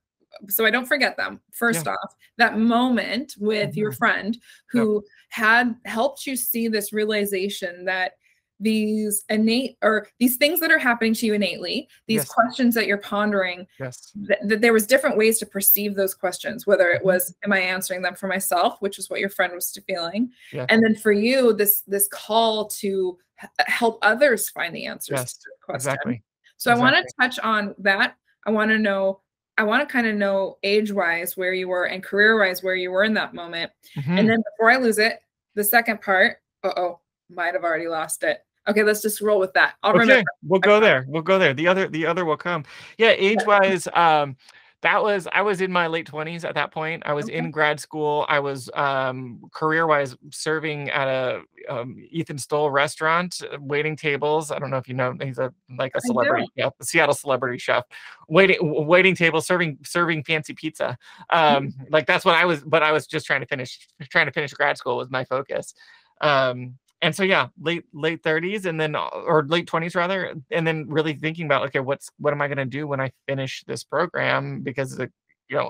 so 0.48 0.66
i 0.66 0.72
don't 0.72 0.88
forget 0.88 1.18
them 1.18 1.40
first 1.52 1.86
yeah. 1.86 1.94
off 1.94 2.16
that 2.38 2.58
moment 2.58 3.36
with 3.40 3.72
mm-hmm. 3.72 3.80
your 3.80 3.92
friend 3.92 4.38
who 4.70 4.96
yep. 4.96 5.04
had 5.30 5.76
helped 5.86 6.26
you 6.26 6.36
see 6.36 6.68
this 6.68 6.94
realization 6.94 7.86
that 7.86 8.14
these 8.62 9.26
innate 9.30 9.76
or 9.82 10.08
these 10.20 10.38
things 10.38 10.60
that 10.60 10.72
are 10.72 10.78
happening 10.78 11.14
to 11.14 11.26
you 11.26 11.34
innately 11.34 11.90
these 12.08 12.22
yes. 12.22 12.30
questions 12.30 12.76
that 12.76 12.86
you're 12.86 12.98
pondering 12.98 13.68
yes 13.80 14.14
th- 14.28 14.40
that 14.44 14.62
there 14.62 14.72
was 14.72 14.86
different 14.86 15.18
ways 15.18 15.40
to 15.40 15.46
perceive 15.46 15.96
those 15.96 16.14
questions 16.14 16.68
whether 16.68 16.92
it 16.92 17.00
mm-hmm. 17.00 17.08
was 17.08 17.36
am 17.44 17.52
i 17.52 17.60
answering 17.60 18.02
them 18.02 18.16
for 18.16 18.28
myself 18.28 18.78
which 18.80 19.00
is 19.00 19.10
what 19.10 19.20
your 19.20 19.30
friend 19.30 19.54
was 19.54 19.76
feeling 19.88 20.32
yes. 20.54 20.68
and 20.70 20.84
then 20.84 20.96
for 20.96 21.12
you 21.12 21.54
this 21.54 21.82
this 21.82 22.08
call 22.10 22.68
to 22.68 23.18
h- 23.42 23.50
help 23.68 23.98
others 24.04 24.50
find 24.50 24.76
the 24.76 24.86
answers 24.86 25.18
yes, 25.18 25.34
to 25.34 25.46
the 25.46 25.66
question 25.66 25.92
exactly. 25.92 26.24
so 26.58 26.72
exactly. 26.72 26.88
i 26.88 26.92
want 26.92 27.08
to 27.08 27.14
touch 27.20 27.40
on 27.40 27.76
that 27.80 28.16
i 28.46 28.52
want 28.52 28.70
to 28.70 28.78
know 28.78 29.20
I 29.58 29.64
want 29.64 29.88
to 29.88 29.92
kind 29.92 30.08
of 30.08 30.16
know 30.16 30.58
age 30.64 30.92
wise 30.92 31.38
where 31.38 31.54
you 31.54 31.68
were 31.68 31.86
and 31.86 32.02
career 32.02 32.40
wise 32.40 32.64
where 32.64 32.74
you 32.74 32.90
were 32.90 33.04
in 33.04 33.14
that 33.16 33.36
moment. 33.36 33.72
Mm-hmm. 33.96 34.18
And 34.18 34.30
then 34.30 34.42
before 34.42 34.72
I 34.72 34.78
lose 34.78 34.98
it, 34.98 35.20
the 35.54 35.64
second 35.64 36.02
part, 36.02 36.38
uh 36.64 36.72
oh, 36.78 37.00
might 37.30 37.54
have 37.54 37.64
already 37.64 37.88
lost 37.88 38.24
it. 38.24 38.40
Okay, 38.68 38.84
let's 38.84 39.02
just 39.02 39.22
roll 39.22 39.40
with 39.40 39.54
that. 39.54 39.76
I'll 39.84 39.92
okay, 39.92 40.00
remember. 40.00 40.32
We'll 40.44 40.60
go 40.60 40.80
there. 40.80 41.06
We'll 41.08 41.24
go 41.24 41.40
there. 41.40 41.54
The 41.54 41.68
other 41.68 41.88
the 41.88 42.06
other 42.06 42.26
will 42.26 42.38
come. 42.38 42.64
Yeah, 42.98 43.14
age 43.18 43.40
wise, 43.46 43.88
um, 43.94 44.36
that 44.82 45.02
was 45.04 45.28
I 45.32 45.42
was 45.42 45.62
in 45.62 45.72
my 45.72 45.88
late 45.88 46.10
20s 46.10 46.44
at 46.44 46.56
that 46.56 46.72
point. 46.72 47.04
I 47.06 47.14
was 47.14 47.26
okay. 47.26 47.38
in 47.38 47.52
grad 47.52 47.80
school. 47.80 48.26
I 48.28 48.40
was 48.40 48.70
um, 48.74 49.42
career 49.52 49.86
wise 49.86 50.16
serving 50.32 50.90
at 50.90 51.08
a 51.08 51.42
um, 51.70 52.04
Ethan 52.10 52.38
Stowell 52.38 52.72
restaurant, 52.72 53.42
uh, 53.44 53.58
waiting 53.60 53.96
tables. 53.96 54.52
I 54.52 54.58
don't 54.58 54.72
know 54.72 54.78
if 54.78 54.88
you 54.88 54.96
know, 54.96 55.16
he's 55.22 55.38
a 55.38 55.54
like 55.78 55.94
a 55.96 56.02
celebrity 56.02 56.48
chef, 56.58 56.74
a 56.80 56.84
Seattle 56.84 57.14
celebrity 57.14 57.60
chef, 57.60 57.84
waiting 58.28 58.58
waiting 58.62 59.16
tables, 59.16 59.46
serving 59.46 59.78
serving 59.84 60.24
fancy 60.24 60.54
pizza. 60.54 60.98
Um, 61.30 61.74
like 61.90 62.08
that's 62.08 62.26
what 62.26 62.36
I 62.36 62.46
was, 62.46 62.62
but 62.64 62.82
I 62.82 62.92
was 62.92 63.06
just 63.06 63.26
trying 63.26 63.42
to 63.42 63.48
finish 63.48 63.88
trying 64.10 64.26
to 64.26 64.34
finish 64.34 64.52
grad 64.54 64.78
school 64.78 64.98
was 64.98 65.12
my 65.12 65.26
focus. 65.26 65.76
Um, 66.22 66.78
and 67.02 67.16
so 67.16 67.24
yeah 67.24 67.48
late 67.62 67.84
late 67.94 68.24
30s 68.24 68.66
and 68.66 68.80
then 68.80 68.96
uh, 68.96 69.08
or 69.08 69.46
late 69.46 69.68
20s 69.68 69.96
rather 69.96 70.36
and 70.52 70.68
then 70.68 70.86
really 70.88 71.14
thinking 71.14 71.46
about 71.46 71.64
okay 71.64 71.80
what's 71.80 72.10
what 72.18 72.34
am 72.34 72.42
i 72.42 72.48
going 72.48 72.58
to 72.58 72.66
do 72.66 72.88
when 72.88 73.00
i 73.00 73.12
finish 73.28 73.64
this 73.66 73.84
program? 73.84 74.62
Because 74.62 74.96
the 74.96 75.12
you 75.50 75.58
know 75.58 75.70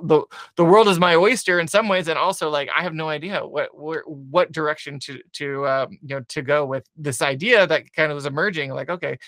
the 0.00 0.22
the 0.56 0.64
world 0.64 0.86
is 0.86 0.98
my 0.98 1.16
oyster 1.16 1.58
in 1.58 1.66
some 1.66 1.88
ways 1.88 2.06
and 2.06 2.18
also 2.18 2.48
like 2.48 2.68
i 2.76 2.82
have 2.82 2.94
no 2.94 3.08
idea 3.08 3.44
what 3.44 3.76
what, 3.76 4.08
what 4.08 4.52
direction 4.52 4.98
to 5.00 5.20
to 5.32 5.66
um, 5.66 5.98
you 6.02 6.14
know 6.14 6.20
to 6.28 6.42
go 6.42 6.64
with 6.64 6.86
this 6.96 7.20
idea 7.20 7.66
that 7.66 7.92
kind 7.94 8.12
of 8.12 8.14
was 8.14 8.26
emerging 8.26 8.70
like 8.72 8.88
okay 8.88 9.18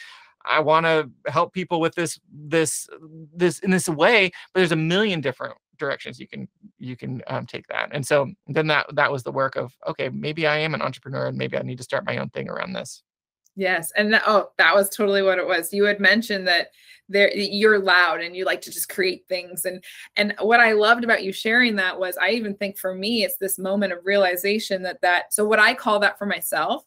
i 0.44 0.60
want 0.60 0.86
to 0.86 1.10
help 1.26 1.52
people 1.52 1.80
with 1.80 1.94
this 1.96 2.20
this 2.32 2.88
this 3.34 3.58
in 3.60 3.70
this 3.70 3.88
way 3.88 4.30
but 4.52 4.60
there's 4.60 4.72
a 4.72 4.76
million 4.76 5.20
different 5.20 5.56
directions 5.80 6.20
you 6.20 6.28
can 6.28 6.46
you 6.78 6.96
can 6.96 7.22
um, 7.26 7.46
take 7.46 7.66
that. 7.66 7.88
And 7.92 8.06
so 8.06 8.30
then 8.46 8.68
that 8.68 8.86
that 8.94 9.10
was 9.10 9.24
the 9.24 9.32
work 9.32 9.56
of 9.56 9.74
okay 9.88 10.08
maybe 10.10 10.46
i 10.46 10.56
am 10.56 10.74
an 10.74 10.82
entrepreneur 10.82 11.26
and 11.26 11.36
maybe 11.36 11.56
i 11.58 11.62
need 11.62 11.78
to 11.78 11.84
start 11.84 12.06
my 12.06 12.18
own 12.18 12.30
thing 12.30 12.48
around 12.48 12.72
this. 12.72 13.02
Yes 13.56 13.92
and 13.96 14.12
that, 14.14 14.22
oh 14.26 14.50
that 14.58 14.74
was 14.74 14.88
totally 14.88 15.22
what 15.22 15.38
it 15.38 15.46
was. 15.46 15.72
You 15.72 15.84
had 15.84 15.98
mentioned 15.98 16.46
that 16.46 16.68
there 17.10 17.36
you're 17.36 17.80
loud 17.80 18.20
and 18.20 18.36
you 18.36 18.44
like 18.44 18.60
to 18.62 18.70
just 18.70 18.88
create 18.88 19.24
things 19.28 19.64
and 19.64 19.82
and 20.16 20.32
what 20.40 20.60
i 20.60 20.70
loved 20.72 21.02
about 21.02 21.24
you 21.24 21.32
sharing 21.32 21.74
that 21.74 21.98
was 21.98 22.16
i 22.16 22.30
even 22.30 22.54
think 22.54 22.78
for 22.78 22.94
me 22.94 23.24
it's 23.24 23.36
this 23.36 23.58
moment 23.58 23.92
of 23.92 23.98
realization 24.04 24.80
that 24.82 25.00
that 25.02 25.34
so 25.34 25.44
what 25.44 25.58
i 25.58 25.74
call 25.74 25.98
that 25.98 26.16
for 26.16 26.26
myself 26.26 26.84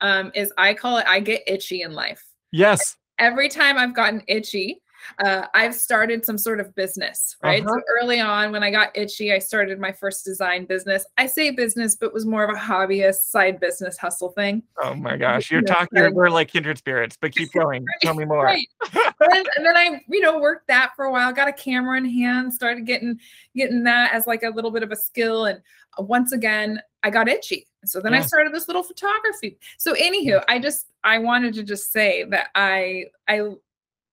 um, 0.00 0.30
is 0.34 0.52
i 0.56 0.72
call 0.72 0.98
it 0.98 1.06
i 1.06 1.18
get 1.20 1.42
itchy 1.46 1.82
in 1.82 1.92
life. 1.92 2.24
Yes. 2.52 2.96
Every 3.18 3.48
time 3.48 3.76
i've 3.76 3.94
gotten 3.94 4.22
itchy 4.28 4.80
uh, 5.24 5.46
I've 5.54 5.74
started 5.74 6.24
some 6.24 6.38
sort 6.38 6.60
of 6.60 6.74
business, 6.74 7.36
right? 7.42 7.62
Uh-huh. 7.62 7.74
So 7.74 7.82
early 8.00 8.20
on, 8.20 8.52
when 8.52 8.62
I 8.62 8.70
got 8.70 8.96
itchy, 8.96 9.32
I 9.32 9.38
started 9.38 9.78
my 9.78 9.92
first 9.92 10.24
design 10.24 10.64
business. 10.64 11.04
I 11.16 11.26
say 11.26 11.50
business, 11.50 11.96
but 11.96 12.12
was 12.12 12.26
more 12.26 12.44
of 12.44 12.50
a 12.50 12.58
hobbyist 12.58 13.30
side 13.30 13.60
business 13.60 13.98
hustle 13.98 14.30
thing. 14.30 14.62
Oh 14.82 14.94
my 14.94 15.16
gosh, 15.16 15.50
you're 15.50 15.62
talking. 15.62 16.14
We're 16.14 16.30
like 16.30 16.48
kindred 16.48 16.78
spirits, 16.78 17.16
but 17.20 17.32
keep 17.32 17.52
going. 17.54 17.82
right, 17.82 18.00
Tell 18.02 18.14
me 18.14 18.24
more. 18.24 18.44
Right. 18.44 18.66
and, 18.94 19.48
and, 19.56 19.66
then 19.66 19.76
I, 19.76 20.00
you 20.08 20.20
know, 20.20 20.38
worked 20.38 20.68
that 20.68 20.92
for 20.96 21.06
a 21.06 21.12
while. 21.12 21.32
Got 21.32 21.48
a 21.48 21.52
camera 21.52 21.96
in 21.98 22.04
hand, 22.04 22.52
started 22.52 22.86
getting 22.86 23.18
getting 23.54 23.84
that 23.84 24.12
as 24.12 24.26
like 24.26 24.42
a 24.42 24.50
little 24.50 24.70
bit 24.70 24.82
of 24.82 24.92
a 24.92 24.96
skill, 24.96 25.46
and 25.46 25.60
uh, 25.98 26.02
once 26.02 26.32
again, 26.32 26.80
I 27.02 27.10
got 27.10 27.28
itchy. 27.28 27.66
So 27.84 28.00
then 28.00 28.12
yeah. 28.12 28.18
I 28.18 28.22
started 28.22 28.52
this 28.52 28.68
little 28.68 28.82
photography. 28.82 29.58
So 29.78 29.94
anywho, 29.94 30.42
I 30.48 30.58
just 30.58 30.86
I 31.04 31.18
wanted 31.18 31.54
to 31.54 31.62
just 31.62 31.92
say 31.92 32.24
that 32.30 32.48
I 32.54 33.04
I 33.28 33.50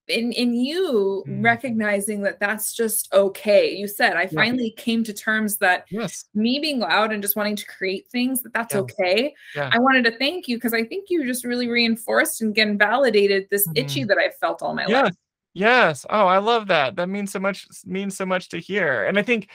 in 0.07 0.31
in 0.33 0.53
you 0.53 1.23
mm. 1.27 1.43
recognizing 1.43 2.21
that 2.21 2.39
that's 2.39 2.73
just 2.73 3.11
okay 3.13 3.73
you 3.73 3.87
said 3.87 4.15
i 4.17 4.23
yeah. 4.23 4.29
finally 4.33 4.71
came 4.71 5.03
to 5.03 5.13
terms 5.13 5.57
that 5.57 5.85
yes 5.89 6.25
me 6.33 6.59
being 6.59 6.79
loud 6.79 7.13
and 7.13 7.21
just 7.21 7.35
wanting 7.35 7.55
to 7.55 7.65
create 7.65 8.07
things 8.09 8.41
that 8.41 8.53
that's 8.53 8.73
yeah. 8.73 8.81
okay 8.81 9.33
yeah. 9.55 9.69
i 9.71 9.79
wanted 9.79 10.03
to 10.03 10.17
thank 10.17 10.47
you 10.47 10.57
because 10.57 10.73
i 10.73 10.83
think 10.83 11.09
you 11.09 11.25
just 11.25 11.45
really 11.45 11.69
reinforced 11.69 12.41
and 12.41 12.51
again 12.51 12.77
validated 12.77 13.47
this 13.49 13.65
mm. 13.67 13.77
itchy 13.77 14.01
mm-hmm. 14.01 14.09
that 14.09 14.17
i 14.17 14.29
felt 14.41 14.61
all 14.61 14.73
my 14.73 14.85
yes. 14.87 15.03
life 15.05 15.15
yes 15.53 16.05
oh 16.09 16.25
i 16.25 16.37
love 16.37 16.67
that 16.67 16.95
that 16.95 17.07
means 17.07 17.31
so 17.31 17.39
much 17.39 17.65
means 17.85 18.17
so 18.17 18.25
much 18.25 18.49
to 18.49 18.59
hear 18.59 19.05
and 19.05 19.17
i 19.17 19.21
think 19.21 19.49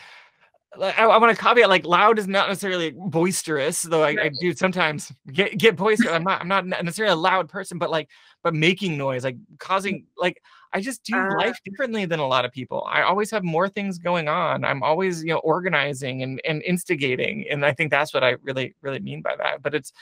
I, 0.76 1.04
I 1.04 1.16
want 1.16 1.34
to 1.34 1.42
caveat 1.42 1.68
like 1.68 1.86
loud 1.86 2.18
is 2.18 2.28
not 2.28 2.48
necessarily 2.48 2.92
boisterous, 2.94 3.82
though 3.82 4.02
I, 4.02 4.10
I, 4.24 4.30
do 4.40 4.54
sometimes 4.54 5.12
get 5.32 5.56
get 5.56 5.76
boisterous. 5.76 6.12
I'm 6.12 6.24
not 6.24 6.42
I'm 6.42 6.48
not 6.48 6.66
necessarily 6.66 7.12
a 7.12 7.16
loud 7.16 7.48
person, 7.48 7.78
but 7.78 7.90
like 7.90 8.08
but 8.42 8.54
making 8.54 8.96
noise, 8.98 9.24
like 9.24 9.36
causing 9.58 10.06
like 10.16 10.42
I 10.72 10.80
just 10.80 11.04
do 11.04 11.16
uh, 11.16 11.36
life 11.38 11.58
differently 11.64 12.04
than 12.04 12.20
a 12.20 12.26
lot 12.26 12.44
of 12.44 12.52
people. 12.52 12.86
I 12.88 13.02
always 13.02 13.30
have 13.30 13.42
more 13.42 13.68
things 13.68 13.98
going 13.98 14.28
on. 14.28 14.64
I'm 14.64 14.82
always 14.82 15.22
you 15.22 15.30
know 15.30 15.38
organizing 15.38 16.22
and 16.22 16.40
and 16.44 16.62
instigating, 16.62 17.46
and 17.50 17.64
I 17.64 17.72
think 17.72 17.90
that's 17.90 18.12
what 18.12 18.22
I 18.22 18.36
really 18.42 18.74
really 18.82 19.00
mean 19.00 19.22
by 19.22 19.36
that. 19.36 19.62
But 19.62 19.74
it's 19.74 19.92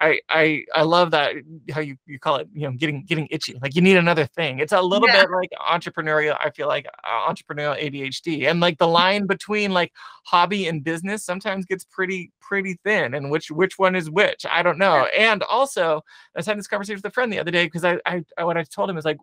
I 0.00 0.20
I 0.30 0.64
I 0.74 0.82
love 0.82 1.10
that 1.10 1.34
how 1.70 1.80
you 1.80 1.96
you 2.06 2.18
call 2.18 2.36
it 2.36 2.48
you 2.54 2.62
know 2.62 2.72
getting 2.72 3.04
getting 3.04 3.28
itchy 3.30 3.58
like 3.60 3.74
you 3.74 3.82
need 3.82 3.96
another 3.96 4.24
thing. 4.24 4.58
It's 4.58 4.72
a 4.72 4.80
little 4.80 5.06
yeah. 5.08 5.22
bit 5.22 5.30
like 5.30 5.50
entrepreneurial. 5.60 6.38
I 6.42 6.50
feel 6.50 6.68
like 6.68 6.86
uh, 7.04 7.32
entrepreneurial 7.32 7.78
ADHD 7.78 8.48
and 8.48 8.60
like 8.60 8.78
the 8.78 8.88
line 8.88 9.26
between 9.26 9.72
like 9.72 9.92
hobby 10.24 10.68
and 10.68 10.82
business 10.82 11.24
sometimes 11.24 11.66
gets 11.66 11.84
pretty 11.84 12.32
pretty 12.40 12.78
thin. 12.82 13.14
And 13.14 13.30
which 13.30 13.50
which 13.50 13.78
one 13.78 13.94
is 13.94 14.10
which? 14.10 14.46
I 14.50 14.62
don't 14.62 14.78
know. 14.78 15.06
Yeah. 15.12 15.32
And 15.32 15.42
also 15.42 16.02
I 16.34 16.38
was 16.38 16.46
having 16.46 16.58
this 16.58 16.66
conversation 16.66 16.96
with 16.96 17.04
a 17.04 17.14
friend 17.14 17.30
the 17.30 17.38
other 17.38 17.50
day 17.50 17.66
because 17.66 17.84
I, 17.84 17.98
I 18.06 18.24
I 18.38 18.44
what 18.44 18.56
I 18.56 18.64
told 18.64 18.88
him 18.88 18.96
is 18.96 19.04
like 19.04 19.18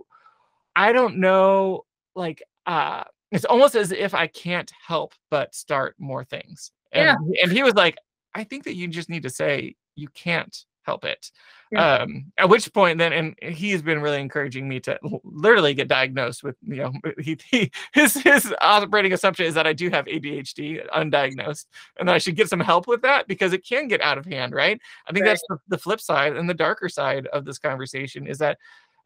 I 0.75 0.93
don't 0.93 1.17
know 1.17 1.85
like 2.15 2.43
uh 2.67 3.03
it's 3.31 3.45
almost 3.45 3.75
as 3.75 3.91
if 3.91 4.13
I 4.13 4.27
can't 4.27 4.71
help 4.85 5.13
but 5.31 5.55
start 5.55 5.95
more 5.97 6.23
things. 6.23 6.71
And, 6.91 7.17
yeah. 7.29 7.43
and 7.43 7.51
he 7.51 7.63
was 7.63 7.73
like, 7.73 7.97
I 8.33 8.43
think 8.43 8.63
that 8.63 8.75
you 8.75 8.87
just 8.87 9.09
need 9.09 9.23
to 9.23 9.29
say 9.29 9.75
you 9.97 10.07
can't 10.09 10.65
help 10.87 11.03
it. 11.03 11.31
Yeah. 11.69 11.95
Um, 11.95 12.31
at 12.37 12.47
which 12.47 12.71
point 12.73 12.97
then, 12.97 13.11
and 13.11 13.35
he's 13.53 13.81
been 13.81 14.01
really 14.01 14.21
encouraging 14.21 14.69
me 14.69 14.79
to 14.81 14.97
literally 15.25 15.73
get 15.73 15.89
diagnosed 15.89 16.41
with, 16.43 16.55
you 16.61 16.77
know, 16.77 16.93
he, 17.19 17.37
he 17.45 17.71
his 17.93 18.13
his 18.13 18.53
operating 18.61 19.11
assumption 19.11 19.45
is 19.45 19.53
that 19.55 19.67
I 19.67 19.73
do 19.73 19.89
have 19.89 20.05
ADHD 20.05 20.87
undiagnosed, 20.91 21.65
and 21.99 22.07
that 22.07 22.15
I 22.15 22.19
should 22.19 22.37
get 22.37 22.49
some 22.49 22.61
help 22.61 22.87
with 22.87 23.01
that 23.01 23.27
because 23.27 23.51
it 23.51 23.67
can 23.67 23.89
get 23.89 24.01
out 24.01 24.17
of 24.17 24.25
hand, 24.25 24.53
right? 24.53 24.79
I 25.07 25.11
think 25.11 25.25
right. 25.25 25.31
that's 25.31 25.43
the, 25.49 25.57
the 25.67 25.77
flip 25.77 25.99
side 25.99 26.37
and 26.37 26.49
the 26.49 26.53
darker 26.53 26.87
side 26.87 27.27
of 27.27 27.43
this 27.43 27.59
conversation 27.59 28.25
is 28.25 28.37
that 28.37 28.57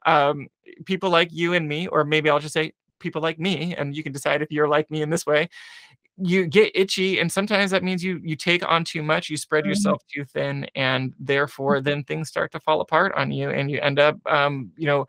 um, 0.06 0.48
people 0.86 1.10
like 1.10 1.30
you 1.32 1.54
and 1.54 1.68
me, 1.68 1.88
or 1.88 2.04
maybe 2.04 2.30
I'll 2.30 2.40
just 2.40 2.54
say 2.54 2.74
people 3.00 3.24
like 3.24 3.40
me, 3.40 3.76
and 3.76 3.96
you 3.96 4.04
can 4.04 4.14
decide 4.14 4.44
if 4.44 4.52
you're 4.52 4.68
like 4.68 4.92
me 4.92 5.02
in 5.02 5.10
this 5.10 5.26
way, 5.26 5.50
you 6.18 6.46
get 6.46 6.72
itchy 6.76 7.20
and 7.20 7.32
sometimes 7.32 7.72
that 7.72 7.84
means 7.84 8.04
you 8.04 8.20
you 8.24 8.36
take 8.36 8.68
on 8.70 8.84
too 8.84 9.02
much 9.02 9.30
you 9.30 9.38
spread 9.38 9.64
mm-hmm. 9.64 9.70
yourself 9.70 10.04
too 10.14 10.26
thin 10.26 10.66
and 10.76 11.14
therefore 11.20 11.76
mm-hmm. 11.78 11.86
then 11.86 12.04
things 12.04 12.28
start 12.28 12.52
to 12.52 12.60
fall 12.60 12.82
apart 12.82 13.14
on 13.16 13.32
you 13.32 13.50
and 13.50 13.72
you 13.72 13.80
end 13.80 14.00
up 14.00 14.18
um 14.26 14.72
you 14.78 14.86
know 14.86 15.06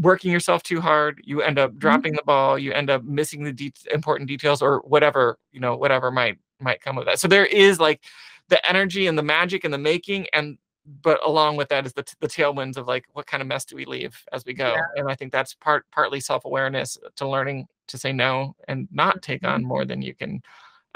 working 0.00 0.30
yourself 0.30 0.62
too 0.62 0.80
hard 0.80 1.20
you 1.24 1.40
end 1.40 1.58
up 1.58 1.70
mm-hmm. 1.70 1.78
dropping 1.78 2.12
the 2.12 2.22
ball 2.24 2.58
you 2.58 2.72
end 2.72 2.90
up 2.90 3.04
missing 3.04 3.42
the 3.44 3.52
de- 3.52 3.72
important 3.92 4.28
details 4.28 4.60
or 4.60 4.80
whatever 4.80 5.38
you 5.52 5.60
know 5.60 5.76
whatever 5.76 6.10
might 6.10 6.38
might 6.60 6.80
come 6.80 6.98
of 6.98 7.04
that 7.04 7.18
so 7.18 7.28
there 7.28 7.46
is 7.46 7.80
like 7.80 8.02
the 8.48 8.68
energy 8.68 9.06
and 9.06 9.16
the 9.16 9.22
magic 9.22 9.64
and 9.64 9.72
the 9.72 9.78
making 9.78 10.26
and 10.32 10.58
but 11.00 11.24
along 11.24 11.56
with 11.56 11.68
that 11.68 11.86
is 11.86 11.92
the, 11.92 12.04
the 12.20 12.26
tailwinds 12.26 12.76
of 12.76 12.88
like 12.88 13.04
what 13.12 13.26
kind 13.26 13.40
of 13.40 13.46
mess 13.46 13.64
do 13.64 13.76
we 13.76 13.84
leave 13.84 14.20
as 14.32 14.44
we 14.44 14.52
go 14.52 14.68
yeah. 14.74 14.82
and 14.96 15.08
i 15.08 15.14
think 15.14 15.32
that's 15.32 15.54
part 15.54 15.86
partly 15.92 16.20
self-awareness 16.20 16.98
to 17.14 17.28
learning 17.28 17.66
to 17.92 17.98
say 17.98 18.12
no 18.12 18.54
and 18.68 18.88
not 18.90 19.22
take 19.22 19.44
on 19.46 19.64
more 19.64 19.82
mm-hmm. 19.82 19.88
than 19.88 20.02
you 20.02 20.14
can 20.14 20.42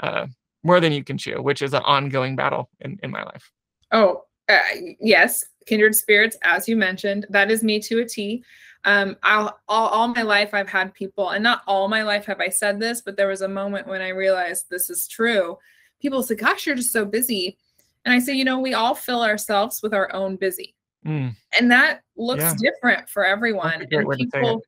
uh, 0.01 0.27
more 0.63 0.79
than 0.79 0.91
you 0.91 1.03
can 1.03 1.17
chew 1.17 1.41
which 1.41 1.61
is 1.61 1.73
an 1.73 1.81
ongoing 1.83 2.35
battle 2.35 2.69
in, 2.81 2.99
in 3.01 3.09
my 3.09 3.23
life 3.23 3.51
oh 3.91 4.23
uh, 4.49 4.59
yes 4.99 5.45
kindred 5.65 5.95
spirits 5.95 6.37
as 6.43 6.67
you 6.67 6.75
mentioned 6.75 7.25
that 7.29 7.49
is 7.49 7.63
me 7.63 7.79
to 7.79 7.99
a 7.99 8.05
t 8.05 8.43
um, 8.87 9.17
I'll, 9.21 9.59
all, 9.67 9.89
all 9.89 10.07
my 10.07 10.21
life 10.21 10.53
I've 10.53 10.69
had 10.69 10.93
people, 10.93 11.31
and 11.31 11.43
not 11.43 11.61
all 11.67 11.89
my 11.89 12.03
life 12.03 12.25
have 12.25 12.39
I 12.39 12.47
said 12.47 12.79
this, 12.79 13.01
but 13.01 13.17
there 13.17 13.27
was 13.27 13.41
a 13.41 13.47
moment 13.47 13.85
when 13.85 14.01
I 14.01 14.09
realized 14.09 14.67
this 14.69 14.89
is 14.89 15.09
true. 15.09 15.57
People 16.01 16.23
say, 16.23 16.35
"Gosh, 16.35 16.65
you're 16.65 16.75
just 16.75 16.93
so 16.93 17.03
busy," 17.03 17.57
and 18.05 18.13
I 18.13 18.19
say, 18.19 18.33
"You 18.33 18.45
know, 18.45 18.59
we 18.59 18.73
all 18.73 18.95
fill 18.95 19.23
ourselves 19.23 19.81
with 19.83 19.93
our 19.93 20.13
own 20.13 20.37
busy, 20.37 20.73
mm. 21.05 21.35
and 21.59 21.71
that 21.71 22.01
looks 22.15 22.43
yeah. 22.43 22.53
different 22.57 23.09
for 23.09 23.25
everyone." 23.25 23.81
And 23.81 23.89
people, 23.89 24.61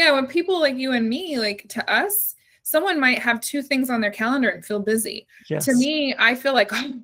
yeah, 0.00 0.12
when 0.12 0.26
people 0.26 0.58
like 0.58 0.76
you 0.76 0.92
and 0.92 1.06
me, 1.06 1.38
like 1.38 1.66
to 1.68 1.92
us, 1.92 2.34
someone 2.62 2.98
might 2.98 3.18
have 3.18 3.38
two 3.42 3.60
things 3.60 3.90
on 3.90 4.00
their 4.00 4.10
calendar 4.10 4.48
and 4.48 4.64
feel 4.64 4.80
busy. 4.80 5.26
Yes. 5.50 5.66
To 5.66 5.74
me, 5.74 6.14
I 6.18 6.34
feel 6.34 6.54
like 6.54 6.70
oh, 6.72 6.94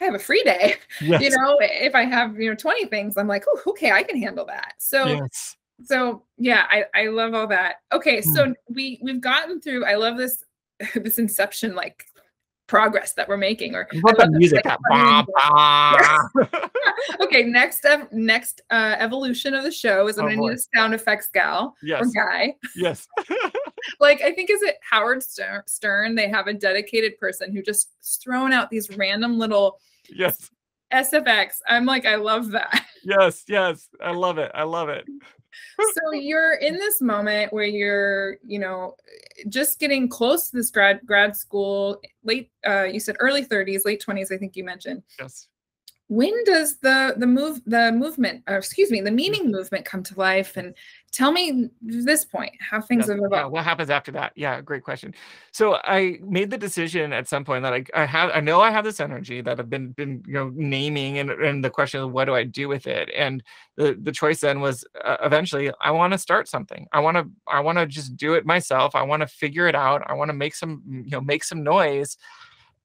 I 0.00 0.04
have 0.04 0.14
a 0.14 0.18
free 0.18 0.42
day. 0.42 0.74
Yes. 1.00 1.22
You 1.22 1.30
know, 1.30 1.56
if 1.60 1.94
I 1.94 2.04
have, 2.04 2.38
you 2.38 2.50
know, 2.50 2.54
20 2.54 2.86
things, 2.86 3.16
I'm 3.16 3.26
like, 3.26 3.44
oh, 3.48 3.62
okay, 3.68 3.92
I 3.92 4.02
can 4.02 4.20
handle 4.20 4.44
that. 4.46 4.74
So 4.78 5.06
yes. 5.06 5.56
so 5.84 6.22
yeah, 6.36 6.66
I, 6.70 6.84
I 6.94 7.06
love 7.06 7.32
all 7.32 7.46
that. 7.46 7.76
Okay, 7.92 8.18
mm. 8.18 8.24
so 8.24 8.54
we 8.68 9.00
we've 9.02 9.22
gotten 9.22 9.60
through, 9.60 9.86
I 9.86 9.94
love 9.94 10.18
this 10.18 10.44
this 10.94 11.18
inception 11.18 11.74
like 11.74 12.04
progress 12.66 13.14
that 13.14 13.28
we're 13.28 13.36
making 13.36 13.74
or 13.74 13.88
what 14.02 14.16
the 14.18 14.30
music 14.30 14.64
okay 17.20 17.42
next 17.42 17.84
ev- 17.84 18.10
next 18.12 18.62
uh, 18.70 18.96
evolution 18.98 19.54
of 19.54 19.64
the 19.64 19.70
show 19.70 20.08
is 20.08 20.18
i'm 20.18 20.24
oh, 20.24 20.28
gonna 20.28 20.40
boy. 20.40 20.48
need 20.48 20.58
a 20.58 20.76
sound 20.76 20.94
effects 20.94 21.28
gal 21.32 21.74
yes. 21.82 22.02
or 22.02 22.10
guy. 22.14 22.54
Yes. 22.76 23.06
Like 24.00 24.22
i 24.22 24.32
think 24.32 24.48
is 24.48 24.62
it 24.62 24.76
howard 24.88 25.22
stern? 25.22 26.14
They 26.14 26.28
have 26.30 26.46
a 26.46 26.54
dedicated 26.54 27.18
person 27.18 27.54
who 27.54 27.62
just 27.62 27.90
thrown 28.22 28.50
out 28.50 28.70
these 28.70 28.96
random 28.96 29.38
little 29.38 29.78
yes. 30.08 30.50
Sfx 30.92 31.56
i'm 31.68 31.84
like 31.84 32.06
i 32.06 32.14
love 32.16 32.50
that. 32.52 32.84
Yes 33.04 33.44
yes. 33.46 33.88
I 34.00 34.12
love 34.12 34.38
it. 34.38 34.50
I 34.54 34.62
love 34.62 34.88
it. 34.88 35.04
So 35.78 36.12
you're 36.12 36.54
in 36.54 36.74
this 36.74 37.00
moment 37.00 37.52
where 37.52 37.64
you're, 37.64 38.38
you 38.42 38.58
know, 38.58 38.96
just 39.48 39.78
getting 39.78 40.08
close 40.08 40.50
to 40.50 40.56
this 40.56 40.70
grad 40.70 41.00
grad 41.04 41.36
school, 41.36 42.00
late 42.22 42.50
uh 42.66 42.84
you 42.84 43.00
said 43.00 43.16
early 43.20 43.44
30s, 43.44 43.84
late 43.84 44.02
20s, 44.06 44.32
I 44.32 44.38
think 44.38 44.56
you 44.56 44.64
mentioned. 44.64 45.02
Yes. 45.18 45.48
When 46.08 46.32
does 46.44 46.76
the 46.78 47.14
the 47.16 47.26
move 47.26 47.62
the 47.64 47.90
movement, 47.90 48.42
or 48.46 48.56
excuse 48.56 48.90
me, 48.90 49.00
the 49.00 49.10
meaning 49.10 49.50
movement 49.50 49.86
come 49.86 50.02
to 50.02 50.18
life 50.18 50.56
and 50.56 50.74
tell 51.12 51.32
me 51.32 51.70
this 51.80 52.24
point 52.24 52.52
how 52.60 52.80
things 52.80 53.06
yeah, 53.06 53.14
have 53.14 53.18
evolved. 53.18 53.34
Yeah, 53.34 53.46
what 53.46 53.64
happens 53.64 53.88
after 53.88 54.12
that? 54.12 54.32
Yeah, 54.34 54.60
great 54.60 54.82
question. 54.82 55.14
So 55.52 55.76
I 55.84 56.18
made 56.22 56.50
the 56.50 56.58
decision 56.58 57.12
at 57.12 57.28
some 57.28 57.44
point 57.44 57.62
that 57.62 57.72
I, 57.72 57.84
I 57.94 58.04
have 58.04 58.30
I 58.34 58.40
know 58.40 58.60
I 58.60 58.70
have 58.70 58.84
this 58.84 59.00
energy 59.00 59.40
that 59.40 59.58
I've 59.58 59.70
been 59.70 59.92
been 59.92 60.22
you 60.26 60.34
know 60.34 60.52
naming 60.54 61.18
and 61.18 61.30
and 61.30 61.64
the 61.64 61.70
question 61.70 62.00
of 62.00 62.12
what 62.12 62.26
do 62.26 62.34
I 62.34 62.44
do 62.44 62.68
with 62.68 62.86
it 62.86 63.10
and 63.16 63.42
the 63.76 63.96
the 64.02 64.12
choice 64.12 64.40
then 64.40 64.60
was 64.60 64.84
uh, 65.04 65.16
eventually 65.22 65.72
I 65.80 65.90
want 65.92 66.12
to 66.12 66.18
start 66.18 66.48
something. 66.48 66.86
I 66.92 67.00
want 67.00 67.16
to 67.16 67.30
I 67.48 67.60
want 67.60 67.78
to 67.78 67.86
just 67.86 68.16
do 68.16 68.34
it 68.34 68.44
myself. 68.44 68.94
I 68.94 69.02
want 69.02 69.22
to 69.22 69.26
figure 69.26 69.68
it 69.68 69.74
out. 69.74 70.02
I 70.06 70.12
want 70.12 70.28
to 70.28 70.34
make 70.34 70.54
some 70.54 70.82
you 70.86 71.12
know 71.12 71.20
make 71.22 71.44
some 71.44 71.62
noise. 71.62 72.18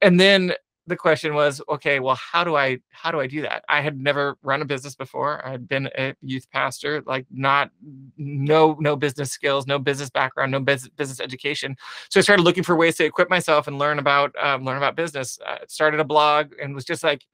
And 0.01 0.17
then 0.17 0.53
the 0.89 0.97
question 0.97 1.33
was 1.33 1.61
okay 1.69 1.99
well 1.99 2.15
how 2.15 2.43
do 2.43 2.55
i 2.55 2.77
how 2.89 3.11
do 3.11 3.19
i 3.19 3.27
do 3.27 3.41
that? 3.41 3.63
I 3.69 3.81
had 3.81 3.99
never 3.99 4.37
run 4.43 4.61
a 4.61 4.65
business 4.65 4.95
before. 4.95 5.45
I 5.45 5.51
had 5.51 5.67
been 5.67 5.89
a 5.97 6.15
youth 6.21 6.49
pastor 6.51 7.01
like 7.05 7.25
not 7.31 7.71
no 8.17 8.75
no 8.79 8.95
business 8.95 9.31
skills 9.31 9.67
no 9.67 9.79
business 9.79 10.09
background 10.09 10.51
no 10.51 10.59
business, 10.59 10.91
business 10.97 11.19
education. 11.19 11.77
So 12.09 12.19
i 12.19 12.23
started 12.23 12.43
looking 12.43 12.63
for 12.63 12.75
ways 12.75 12.97
to 12.97 13.05
equip 13.05 13.29
myself 13.29 13.67
and 13.67 13.79
learn 13.79 13.99
about 13.99 14.35
um, 14.41 14.65
learn 14.65 14.77
about 14.77 14.95
business. 14.95 15.39
Uh, 15.45 15.59
started 15.67 15.99
a 15.99 16.03
blog 16.03 16.53
and 16.61 16.75
was 16.75 16.85
just 16.85 17.03
like 17.03 17.25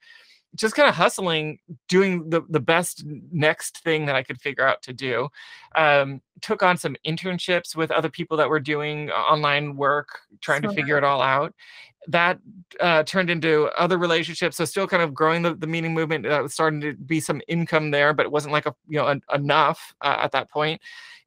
just 0.55 0.75
kind 0.75 0.89
of 0.89 0.95
hustling, 0.95 1.59
doing 1.87 2.29
the, 2.29 2.41
the 2.49 2.59
best 2.59 3.03
next 3.31 3.79
thing 3.79 4.05
that 4.05 4.15
I 4.15 4.23
could 4.23 4.39
figure 4.39 4.67
out 4.67 4.81
to 4.83 4.93
do. 4.93 5.29
Um, 5.75 6.21
took 6.41 6.63
on 6.63 6.77
some 6.77 6.95
internships 7.05 7.75
with 7.75 7.91
other 7.91 8.09
people 8.09 8.37
that 8.37 8.49
were 8.49 8.59
doing 8.59 9.09
online 9.11 9.75
work, 9.75 10.19
trying 10.41 10.61
so 10.61 10.69
to 10.69 10.73
figure 10.73 10.97
it 10.97 11.03
all 11.03 11.21
out 11.21 11.53
that 12.07 12.39
uh, 12.79 13.03
turned 13.03 13.29
into 13.29 13.69
other 13.77 13.97
relationships. 13.97 14.57
So 14.57 14.65
still 14.65 14.87
kind 14.87 15.03
of 15.03 15.13
growing 15.13 15.41
the, 15.41 15.55
the 15.55 15.67
meaning 15.67 15.93
movement. 15.93 16.25
Uh, 16.25 16.47
starting 16.47 16.81
to 16.81 16.93
be 16.93 17.19
some 17.19 17.41
income 17.47 17.91
there, 17.91 18.13
but 18.13 18.25
it 18.25 18.31
wasn't 18.31 18.53
like 18.53 18.65
a 18.65 18.75
you 18.87 18.97
know 18.97 19.19
enough 19.33 19.93
uh, 20.01 20.17
at 20.19 20.31
that 20.31 20.49
point. 20.49 20.81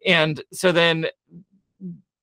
And 0.07 0.43
so 0.53 0.73
then 0.73 1.07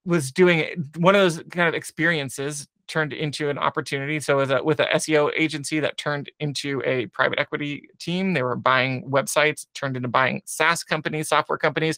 was 0.05 0.31
doing 0.31 0.91
one 0.97 1.15
of 1.15 1.21
those 1.21 1.43
kind 1.49 1.67
of 1.67 1.73
experiences 1.73 2.67
turned 2.87 3.13
into 3.13 3.49
an 3.49 3.57
opportunity. 3.57 4.19
So 4.19 4.37
with 4.37 4.51
a, 4.51 4.63
with 4.63 4.79
a 4.79 4.85
SEO 4.85 5.31
agency 5.35 5.79
that 5.79 5.97
turned 5.97 6.31
into 6.39 6.81
a 6.85 7.07
private 7.07 7.39
equity 7.39 7.89
team, 7.99 8.33
they 8.33 8.43
were 8.43 8.55
buying 8.55 9.09
websites, 9.09 9.65
turned 9.73 9.95
into 9.97 10.07
buying 10.07 10.41
SaaS 10.45 10.83
companies, 10.83 11.29
software 11.29 11.57
companies, 11.57 11.97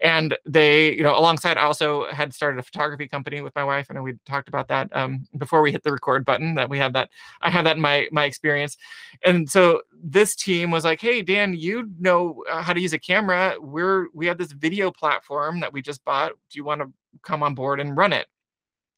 and 0.00 0.36
they, 0.44 0.92
you 0.92 1.02
know, 1.02 1.16
alongside, 1.16 1.56
I 1.56 1.62
also 1.62 2.10
had 2.10 2.34
started 2.34 2.58
a 2.58 2.62
photography 2.62 3.06
company 3.06 3.40
with 3.40 3.54
my 3.54 3.64
wife, 3.64 3.88
and 3.90 4.02
we 4.02 4.14
talked 4.26 4.48
about 4.48 4.68
that 4.68 4.94
um, 4.94 5.26
before 5.38 5.62
we 5.62 5.72
hit 5.72 5.82
the 5.82 5.92
record 5.92 6.24
button. 6.24 6.56
That 6.56 6.68
we 6.68 6.78
have 6.78 6.92
that, 6.94 7.10
I 7.42 7.50
have 7.50 7.64
that 7.64 7.76
in 7.76 7.82
my 7.82 8.08
my 8.10 8.24
experience, 8.24 8.76
and 9.24 9.48
so 9.48 9.82
this 9.92 10.34
team 10.34 10.70
was 10.70 10.84
like, 10.84 11.00
"Hey, 11.00 11.22
Dan, 11.22 11.54
you 11.54 11.90
know 11.98 12.42
uh, 12.50 12.62
how 12.62 12.72
to 12.72 12.80
use 12.80 12.92
a 12.92 12.98
camera. 12.98 13.54
We're 13.60 14.08
we 14.12 14.26
have 14.26 14.38
this 14.38 14.52
video 14.52 14.90
platform 14.90 15.60
that 15.60 15.72
we 15.72 15.80
just 15.80 16.04
bought. 16.04 16.32
Do 16.50 16.58
you 16.58 16.64
want 16.64 16.80
to 16.80 16.92
come 17.22 17.42
on 17.42 17.54
board 17.54 17.80
and 17.80 17.96
run 17.96 18.12
it?" 18.12 18.26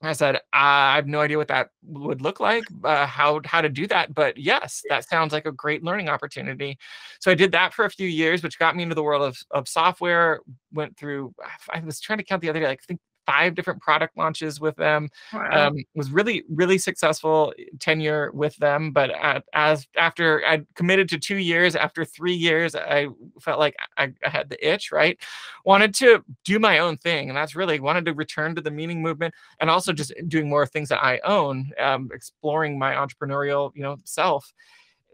I 0.03 0.13
said, 0.13 0.41
I 0.53 0.97
have 0.97 1.07
no 1.07 1.21
idea 1.21 1.39
what 1.39 1.49
that 1.49 1.71
would 1.83 2.21
look 2.21 2.39
like, 2.39 2.65
uh, 2.85 3.07
how 3.07 3.41
how 3.45 3.63
to 3.63 3.69
do 3.69 3.87
that, 3.87 4.15
but 4.15 4.37
yes, 4.37 4.83
that 4.91 5.09
sounds 5.09 5.33
like 5.33 5.47
a 5.47 5.53
great 5.53 5.83
learning 5.83 6.09
opportunity. 6.09 6.79
So 7.21 7.31
I 7.31 7.35
did 7.35 7.53
that 7.53 7.73
for 7.73 7.87
a 7.87 7.91
few 7.91 8.07
years, 8.07 8.43
which 8.43 8.59
got 8.59 8.77
me 8.77 8.83
into 8.83 8.95
the 8.95 9.03
world 9.03 9.23
of, 9.23 9.39
of 9.51 9.69
software. 9.69 10.41
Went 10.73 10.97
through, 10.99 11.35
I 11.73 11.81
was 11.81 11.99
trying 12.01 12.19
to 12.19 12.25
count 12.25 12.43
the 12.43 12.51
other 12.51 12.61
day, 12.61 12.67
like 12.67 12.81
I 12.83 12.87
think 12.87 13.01
five 13.27 13.55
different 13.55 13.81
product 13.81 14.17
launches 14.17 14.61
with 14.61 14.77
them. 14.77 15.09
Wow. 15.33 15.69
Um, 15.69 15.85
was 15.95 16.11
really 16.11 16.45
really 16.49 16.79
successful 16.79 17.53
tenure 17.79 18.31
with 18.33 18.57
them, 18.57 18.93
but 18.93 19.11
at, 19.11 19.45
as 19.53 19.87
after 19.97 20.43
I 20.47 20.63
committed 20.75 21.09
to 21.11 21.19
two 21.19 21.37
years, 21.37 21.77
after 21.77 22.05
three 22.05 22.35
years, 22.35 22.75
I 22.75 23.09
felt 23.41 23.59
like 23.59 23.77
I, 23.99 24.13
I 24.25 24.29
had 24.29 24.49
the 24.49 24.67
itch. 24.67 24.93
Right, 24.93 25.19
wanted 25.65 25.95
to 25.97 26.25
do 26.45 26.59
my 26.59 26.79
own 26.79 26.97
thing, 26.97 27.29
and 27.29 27.37
that's 27.37 27.57
really 27.57 27.81
wanted 27.81 28.05
to 28.07 28.15
return 28.15 28.55
to 28.55 28.63
the 28.63 28.71
meaning 28.71 29.03
movement, 29.03 29.35
and 29.61 29.69
also 29.69 29.93
just 29.93 30.13
doing 30.29 30.49
more 30.49 30.67
things 30.67 30.89
that 30.89 31.03
I 31.03 31.21
own, 31.25 31.73
um, 31.79 32.11
exploring 32.15 32.79
my 32.79 32.95
entrepreneurial 32.95 33.73
you 33.75 33.83
know 33.83 33.97
self 34.05 34.53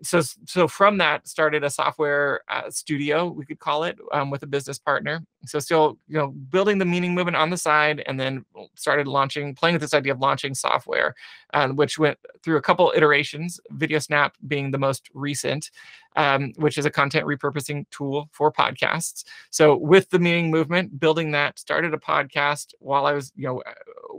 so 0.03 0.21
so 0.47 0.69
from 0.69 0.99
that 0.99 1.27
started 1.29 1.65
a 1.65 1.71
software 1.71 2.41
uh, 2.49 2.69
studio 2.71 3.27
we 3.29 3.45
could 3.45 3.59
call 3.59 3.85
it 3.85 3.99
um, 4.13 4.31
with 4.31 4.43
a 4.43 4.47
business 4.47 4.79
partner 4.79 5.25
so 5.45 5.59
still 5.59 5.99
you 6.09 6.17
know 6.17 6.29
building 6.29 6.79
the 6.79 6.85
meaning 6.85 7.15
movement 7.15 7.37
on 7.37 7.51
the 7.51 7.57
side 7.57 8.03
and 8.07 8.19
then 8.19 8.45
started 8.75 9.07
launching 9.07 9.55
playing 9.55 9.75
with 9.75 9.83
this 9.83 9.95
idea 9.95 10.13
of 10.13 10.21
launching 10.21 10.55
software 10.55 11.15
um, 11.55 11.77
which 11.77 11.99
went 11.99 12.19
through 12.43 12.57
a 12.57 12.63
couple 12.63 12.93
iterations 12.95 13.61
video 13.71 13.99
snap 13.99 14.35
being 14.47 14.71
the 14.71 14.79
most 14.79 15.09
recent 15.15 15.71
um, 16.17 16.53
which 16.57 16.77
is 16.77 16.85
a 16.85 16.91
content 16.91 17.27
repurposing 17.27 17.87
tool 17.91 18.29
for 18.33 18.53
podcasts. 18.53 19.25
So 19.51 19.77
with 19.77 20.11
the 20.11 20.19
meaning 20.19 20.51
movement 20.51 21.01
building 21.01 21.31
that 21.31 21.59
started 21.59 21.95
a 21.95 21.99
podcast 21.99 22.75
while 22.81 23.07
i 23.07 23.13
was 23.13 23.33
you 23.35 23.47
know 23.47 23.63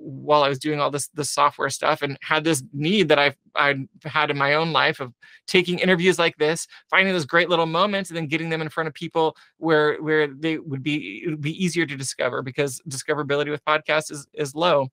while 0.03 0.43
i 0.43 0.49
was 0.49 0.59
doing 0.59 0.79
all 0.79 0.91
this 0.91 1.07
the 1.13 1.23
software 1.23 1.69
stuff 1.69 2.01
and 2.01 2.17
had 2.21 2.43
this 2.43 2.63
need 2.73 3.07
that 3.07 3.17
i've 3.17 3.35
i 3.55 3.75
had 4.03 4.29
in 4.29 4.37
my 4.37 4.53
own 4.53 4.73
life 4.73 4.99
of 4.99 5.13
taking 5.47 5.79
interviews 5.79 6.19
like 6.19 6.35
this 6.37 6.67
finding 6.89 7.13
those 7.13 7.25
great 7.25 7.49
little 7.49 7.65
moments 7.65 8.09
and 8.09 8.17
then 8.17 8.27
getting 8.27 8.49
them 8.49 8.61
in 8.61 8.69
front 8.69 8.87
of 8.87 8.93
people 8.93 9.35
where 9.57 10.01
where 10.01 10.27
they 10.27 10.57
would 10.57 10.83
be 10.83 11.23
it 11.25 11.29
would 11.29 11.41
be 11.41 11.63
easier 11.63 11.85
to 11.85 11.95
discover 11.95 12.41
because 12.41 12.81
discoverability 12.89 13.49
with 13.49 13.63
podcasts 13.65 14.11
is, 14.11 14.27
is 14.33 14.55
low. 14.55 14.87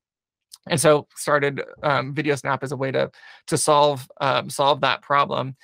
And 0.69 0.81
so 0.81 1.07
started 1.17 1.63
um, 1.83 2.15
VideoSnap 2.15 2.63
as 2.63 2.73
a 2.73 2.77
way 2.77 2.91
to 2.91 3.11
to 3.47 3.57
solve 3.57 4.07
um, 4.21 4.51
solve 4.51 4.83
that 4.83 5.01
problem 5.03 5.57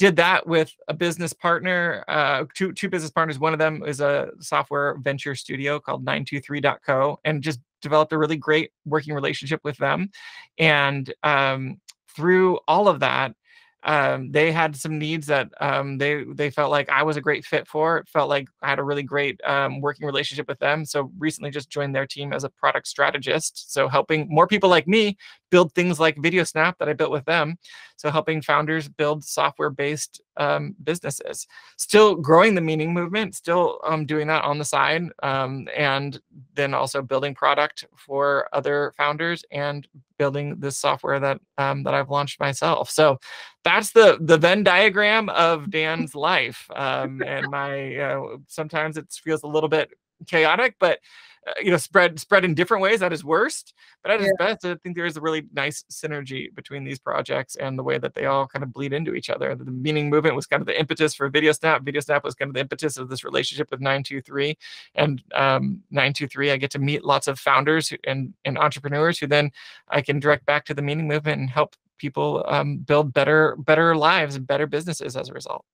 did 0.00 0.16
that 0.16 0.46
with 0.46 0.74
a 0.88 0.94
business 0.94 1.34
partner 1.34 2.02
uh, 2.08 2.44
two 2.54 2.72
two 2.72 2.88
business 2.88 3.10
partners 3.10 3.38
one 3.38 3.52
of 3.52 3.58
them 3.58 3.84
is 3.86 4.00
a 4.00 4.30
software 4.40 4.96
venture 5.02 5.34
studio 5.34 5.78
called 5.78 6.04
923.co 6.04 7.20
and 7.24 7.42
just 7.42 7.60
developed 7.82 8.12
a 8.14 8.18
really 8.18 8.36
great 8.36 8.70
working 8.86 9.14
relationship 9.14 9.60
with 9.62 9.76
them 9.76 10.10
and 10.58 11.12
um, 11.22 11.78
through 12.16 12.58
all 12.66 12.88
of 12.88 13.00
that 13.00 13.34
um, 13.82 14.30
they 14.30 14.52
had 14.52 14.76
some 14.76 14.98
needs 14.98 15.26
that 15.28 15.50
um, 15.60 15.96
they 15.96 16.24
they 16.24 16.50
felt 16.50 16.70
like 16.70 16.90
I 16.90 17.02
was 17.02 17.16
a 17.16 17.20
great 17.20 17.46
fit 17.46 17.66
for. 17.66 18.04
Felt 18.08 18.28
like 18.28 18.46
I 18.60 18.68
had 18.68 18.78
a 18.78 18.84
really 18.84 19.02
great 19.02 19.40
um, 19.44 19.80
working 19.80 20.06
relationship 20.06 20.48
with 20.48 20.58
them. 20.58 20.84
So 20.84 21.10
recently, 21.18 21.50
just 21.50 21.70
joined 21.70 21.94
their 21.94 22.06
team 22.06 22.34
as 22.34 22.44
a 22.44 22.50
product 22.50 22.88
strategist. 22.88 23.72
So 23.72 23.88
helping 23.88 24.26
more 24.28 24.46
people 24.46 24.68
like 24.68 24.86
me 24.86 25.16
build 25.50 25.74
things 25.74 26.00
like 26.00 26.16
VideoSnap 26.16 26.78
that 26.78 26.88
I 26.88 26.92
built 26.92 27.10
with 27.10 27.24
them. 27.24 27.58
So 27.96 28.10
helping 28.10 28.40
founders 28.40 28.88
build 28.88 29.24
software-based 29.24 30.22
um, 30.38 30.74
businesses. 30.82 31.46
Still 31.76 32.14
growing 32.14 32.54
the 32.54 32.60
meaning 32.60 32.94
movement. 32.94 33.34
Still 33.34 33.78
um, 33.84 34.06
doing 34.06 34.26
that 34.28 34.42
on 34.44 34.58
the 34.58 34.64
side, 34.64 35.02
um, 35.22 35.68
and 35.76 36.20
then 36.54 36.72
also 36.72 37.02
building 37.02 37.34
product 37.34 37.84
for 37.96 38.48
other 38.52 38.94
founders 38.96 39.44
and 39.50 39.86
building 40.18 40.56
this 40.58 40.78
software 40.78 41.20
that 41.20 41.40
um, 41.58 41.82
that 41.82 41.94
I've 41.94 42.10
launched 42.10 42.40
myself. 42.40 42.88
So 42.90 43.18
that's 43.64 43.92
the 43.92 44.18
the 44.20 44.38
Venn 44.38 44.62
diagram 44.62 45.28
of 45.30 45.70
Dan's 45.70 46.14
life. 46.14 46.68
Um, 46.80 47.22
and 47.22 47.46
my 47.50 47.96
uh, 47.96 48.36
sometimes 48.46 48.96
it 48.96 49.12
feels 49.12 49.42
a 49.42 49.46
little 49.46 49.68
bit 49.68 49.90
chaotic, 50.26 50.76
but 50.80 50.98
uh, 51.46 51.52
you 51.62 51.70
know, 51.70 51.76
spread 51.78 52.20
spread 52.20 52.44
in 52.44 52.54
different 52.54 52.82
ways 52.82 53.00
at 53.02 53.12
his 53.12 53.24
worst. 53.24 53.72
But 54.02 54.12
at 54.12 54.20
his 54.20 54.32
best, 54.38 54.64
I 54.64 54.74
think 54.76 54.94
there 54.94 55.06
is 55.06 55.16
a 55.16 55.20
really 55.20 55.46
nice 55.52 55.84
synergy 55.90 56.54
between 56.54 56.84
these 56.84 56.98
projects 56.98 57.56
and 57.56 57.78
the 57.78 57.82
way 57.82 57.98
that 57.98 58.14
they 58.14 58.26
all 58.26 58.46
kind 58.46 58.62
of 58.62 58.72
bleed 58.72 58.92
into 58.92 59.14
each 59.14 59.30
other. 59.30 59.54
The 59.54 59.64
meaning 59.64 60.10
movement 60.10 60.36
was 60.36 60.46
kind 60.46 60.60
of 60.60 60.66
the 60.66 60.78
impetus 60.78 61.14
for 61.14 61.28
video 61.30 61.52
snap 61.52 61.82
video 61.82 62.00
snap 62.00 62.24
was 62.24 62.34
kind 62.34 62.50
of 62.50 62.54
the 62.54 62.60
impetus 62.60 62.98
of 62.98 63.08
this 63.08 63.24
relationship 63.24 63.70
with 63.70 63.80
923. 63.80 64.56
And 64.94 65.22
um, 65.34 65.82
923, 65.90 66.50
I 66.50 66.56
get 66.56 66.70
to 66.72 66.78
meet 66.78 67.04
lots 67.04 67.26
of 67.26 67.38
founders 67.38 67.92
and, 68.04 68.34
and 68.44 68.58
entrepreneurs 68.58 69.18
who 69.18 69.26
then 69.26 69.50
I 69.88 70.02
can 70.02 70.20
direct 70.20 70.44
back 70.46 70.66
to 70.66 70.74
the 70.74 70.82
meaning 70.82 71.08
movement 71.08 71.40
and 71.40 71.48
help 71.48 71.74
people 71.96 72.44
um, 72.48 72.78
build 72.78 73.12
better 73.12 73.56
better 73.56 73.96
lives 73.96 74.36
and 74.36 74.46
better 74.46 74.66
businesses 74.66 75.16
as 75.16 75.28
a 75.28 75.32
result. 75.32 75.64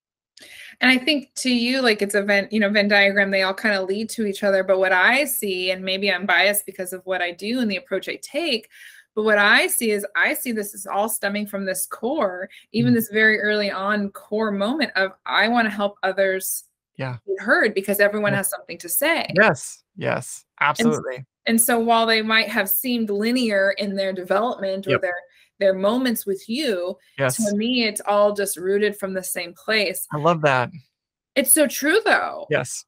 And 0.81 0.91
I 0.91 0.99
think 0.99 1.33
to 1.37 1.51
you, 1.51 1.81
like 1.81 2.03
it's 2.03 2.15
a 2.15 2.23
Venn, 2.23 2.49
you 2.51 2.61
know, 2.61 2.69
Venn 2.71 2.89
diagram, 2.89 3.31
they 3.31 3.43
all 3.43 3.55
kind 3.55 3.75
of 3.75 3.89
lead 3.89 4.11
to 4.11 4.27
each 4.27 4.43
other. 4.45 4.63
But 4.63 4.79
what 4.79 4.93
I 4.93 5.25
see, 5.25 5.71
and 5.71 5.85
maybe 5.85 6.11
I'm 6.13 6.27
biased 6.27 6.67
because 6.67 6.93
of 6.93 7.01
what 7.07 7.23
I 7.23 7.31
do 7.33 7.61
and 7.61 7.71
the 7.71 7.77
approach 7.77 8.09
I 8.09 8.17
take, 8.23 8.69
but 9.15 9.25
what 9.25 9.39
I 9.39 9.67
see 9.67 9.91
is 9.93 10.07
I 10.15 10.35
see 10.35 10.53
this 10.53 10.75
is 10.75 10.87
all 10.87 11.09
stemming 11.09 11.47
from 11.47 11.65
this 11.65 11.87
core, 11.87 12.51
even 12.73 12.93
Mhm. 12.93 12.97
this 12.97 13.09
very 13.09 13.41
early 13.41 13.71
on 13.71 14.11
core 14.11 14.51
moment 14.53 14.93
of 14.95 15.13
I 15.25 15.49
want 15.49 15.67
to 15.67 15.71
help 15.71 15.97
others 16.03 16.65
Yeah. 16.97 17.17
be 17.27 17.35
heard 17.39 17.73
because 17.73 17.99
everyone 17.99 18.33
Yeah. 18.33 18.39
has 18.39 18.51
something 18.51 18.77
to 18.79 18.89
say. 18.91 19.27
Yes. 19.35 19.83
Yes. 19.97 20.45
Absolutely. 20.61 21.25
And 21.47 21.59
so 21.61 21.79
while 21.79 22.05
they 22.07 22.21
might 22.23 22.49
have 22.49 22.69
seemed 22.69 23.09
linear 23.09 23.71
in 23.79 23.95
their 23.95 24.13
development 24.13 24.87
or 24.87 24.91
Yep. 24.91 25.01
their 25.01 25.17
their 25.59 25.75
moments 25.75 26.27
with 26.27 26.49
you, 26.49 26.97
Yes. 27.19 27.37
to 27.37 27.57
me 27.57 27.85
it's 27.85 28.01
all 28.07 28.33
just 28.35 28.57
rooted 28.57 28.97
from 28.97 29.15
the 29.15 29.23
same 29.23 29.55
place. 29.55 30.07
I 30.13 30.19
love 30.19 30.43
that. 30.43 30.71
It's 31.35 31.53
so 31.53 31.67
true 31.67 32.01
though. 32.05 32.47
Yes. 32.51 32.85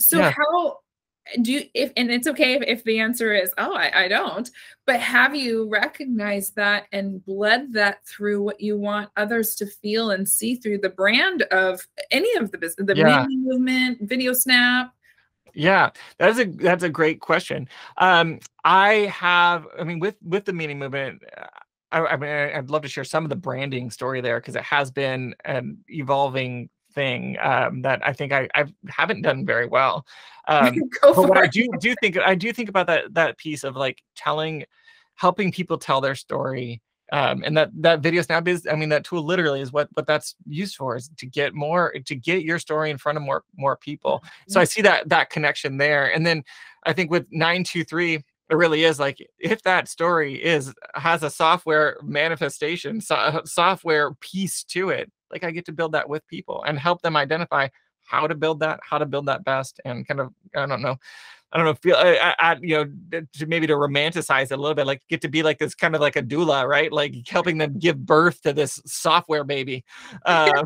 So 0.00 0.18
Yeah. 0.18 0.32
how 0.32 0.78
do 1.40 1.52
you 1.52 1.64
if 1.72 1.92
and 1.96 2.10
it's 2.10 2.26
okay 2.26 2.54
if, 2.54 2.62
if 2.66 2.84
the 2.84 2.98
answer 2.98 3.32
is 3.32 3.52
oh 3.56 3.72
I, 3.74 4.06
I 4.06 4.08
don't 4.08 4.50
but 4.86 4.98
have 4.98 5.36
you 5.36 5.68
recognized 5.68 6.56
that 6.56 6.86
and 6.90 7.24
bled 7.24 7.72
that 7.74 8.04
through 8.04 8.42
what 8.42 8.60
you 8.60 8.76
want 8.76 9.08
others 9.16 9.54
to 9.56 9.66
feel 9.66 10.10
and 10.10 10.28
see 10.28 10.56
through 10.56 10.78
the 10.78 10.88
brand 10.88 11.42
of 11.52 11.80
any 12.10 12.34
of 12.36 12.50
the 12.50 12.58
business 12.58 12.88
the 12.88 12.96
Yeah. 12.96 13.24
movement 13.28 13.98
video 14.02 14.32
snap 14.32 14.92
Yeah, 15.54 15.90
that's 16.18 16.40
a 16.40 16.46
that's 16.46 16.82
a 16.82 16.88
great 16.88 17.20
question. 17.20 17.68
Um, 17.98 18.40
I 18.64 19.12
have, 19.12 19.66
I 19.78 19.84
mean, 19.84 20.00
with 20.00 20.16
with 20.22 20.44
the 20.44 20.52
meaning 20.52 20.78
movement, 20.78 21.22
I, 21.92 22.06
I 22.06 22.16
mean, 22.16 22.30
I'd 22.30 22.70
love 22.70 22.82
to 22.82 22.88
share 22.88 23.04
some 23.04 23.24
of 23.24 23.30
the 23.30 23.36
branding 23.36 23.90
story 23.90 24.20
there 24.20 24.40
because 24.40 24.56
it 24.56 24.62
has 24.62 24.90
been 24.90 25.34
an 25.44 25.78
evolving 25.88 26.70
thing 26.92 27.36
um, 27.40 27.82
that 27.82 28.06
I 28.06 28.12
think 28.12 28.32
I, 28.32 28.48
I 28.54 28.64
haven't 28.88 29.22
done 29.22 29.46
very 29.46 29.66
well. 29.66 30.06
Um, 30.48 30.74
go 30.74 30.88
but 31.02 31.14
for 31.14 31.26
what 31.28 31.38
I 31.38 31.46
do 31.46 31.68
do 31.78 31.94
think 32.00 32.18
I 32.18 32.34
do 32.34 32.52
think 32.52 32.68
about 32.68 32.88
that 32.88 33.14
that 33.14 33.38
piece 33.38 33.62
of 33.62 33.76
like 33.76 34.02
telling, 34.16 34.64
helping 35.14 35.52
people 35.52 35.78
tell 35.78 36.00
their 36.00 36.16
story. 36.16 36.82
Um, 37.12 37.44
and 37.46 37.56
that 37.56 37.70
that 37.74 38.00
video 38.00 38.22
snap 38.22 38.48
is, 38.48 38.66
I 38.68 38.74
mean, 38.74 38.88
that 38.88 39.04
tool 39.04 39.22
literally 39.22 39.60
is 39.60 39.72
what 39.72 39.88
what 39.92 40.08
that's 40.08 40.34
used 40.48 40.74
for 40.74 40.96
is 40.96 41.08
to 41.16 41.26
get 41.26 41.54
more 41.54 41.94
to 42.06 42.16
get 42.16 42.42
your 42.42 42.58
story 42.58 42.90
in 42.90 42.98
front 42.98 43.18
of 43.18 43.22
more 43.22 43.44
more 43.56 43.76
people. 43.76 44.24
So 44.48 44.60
I 44.60 44.64
see 44.64 44.82
that 44.82 45.10
that 45.10 45.30
connection 45.30 45.76
there. 45.76 46.12
And 46.12 46.26
then 46.26 46.42
I 46.82 46.92
think 46.92 47.12
with 47.12 47.26
923, 47.30 48.24
it 48.52 48.56
really 48.56 48.84
is 48.84 49.00
like 49.00 49.16
if 49.38 49.62
that 49.62 49.88
story 49.88 50.34
is 50.34 50.74
has 50.94 51.22
a 51.22 51.30
software 51.30 51.96
manifestation, 52.02 53.00
so, 53.00 53.40
software 53.46 54.12
piece 54.20 54.62
to 54.64 54.90
it, 54.90 55.10
like 55.30 55.42
I 55.42 55.50
get 55.52 55.64
to 55.66 55.72
build 55.72 55.92
that 55.92 56.06
with 56.06 56.26
people 56.28 56.62
and 56.66 56.78
help 56.78 57.00
them 57.00 57.16
identify 57.16 57.68
how 58.04 58.26
to 58.26 58.34
build 58.34 58.60
that, 58.60 58.80
how 58.82 58.98
to 58.98 59.06
build 59.06 59.24
that 59.26 59.42
best, 59.42 59.80
and 59.86 60.06
kind 60.06 60.20
of 60.20 60.34
I 60.54 60.66
don't 60.66 60.82
know. 60.82 60.96
I 61.54 61.58
don't 61.58 61.66
know, 61.66 61.74
feel 61.74 61.96
I, 61.96 62.16
I, 62.16 62.34
I- 62.52 62.58
you 62.62 62.76
know, 63.12 63.22
to 63.38 63.46
maybe 63.46 63.66
to 63.66 63.74
romanticize 63.74 64.44
it 64.44 64.52
a 64.52 64.56
little 64.56 64.74
bit, 64.74 64.86
like 64.86 65.02
get 65.10 65.20
to 65.20 65.28
be 65.28 65.42
like 65.42 65.58
this 65.58 65.74
kind 65.74 65.94
of 65.94 66.00
like 66.00 66.16
a 66.16 66.22
doula, 66.22 66.66
right? 66.66 66.90
Like 66.90 67.14
helping 67.28 67.58
them 67.58 67.78
give 67.78 68.06
birth 68.06 68.40
to 68.42 68.54
this 68.54 68.80
software 68.86 69.44
baby. 69.44 69.84
Um, 70.24 70.64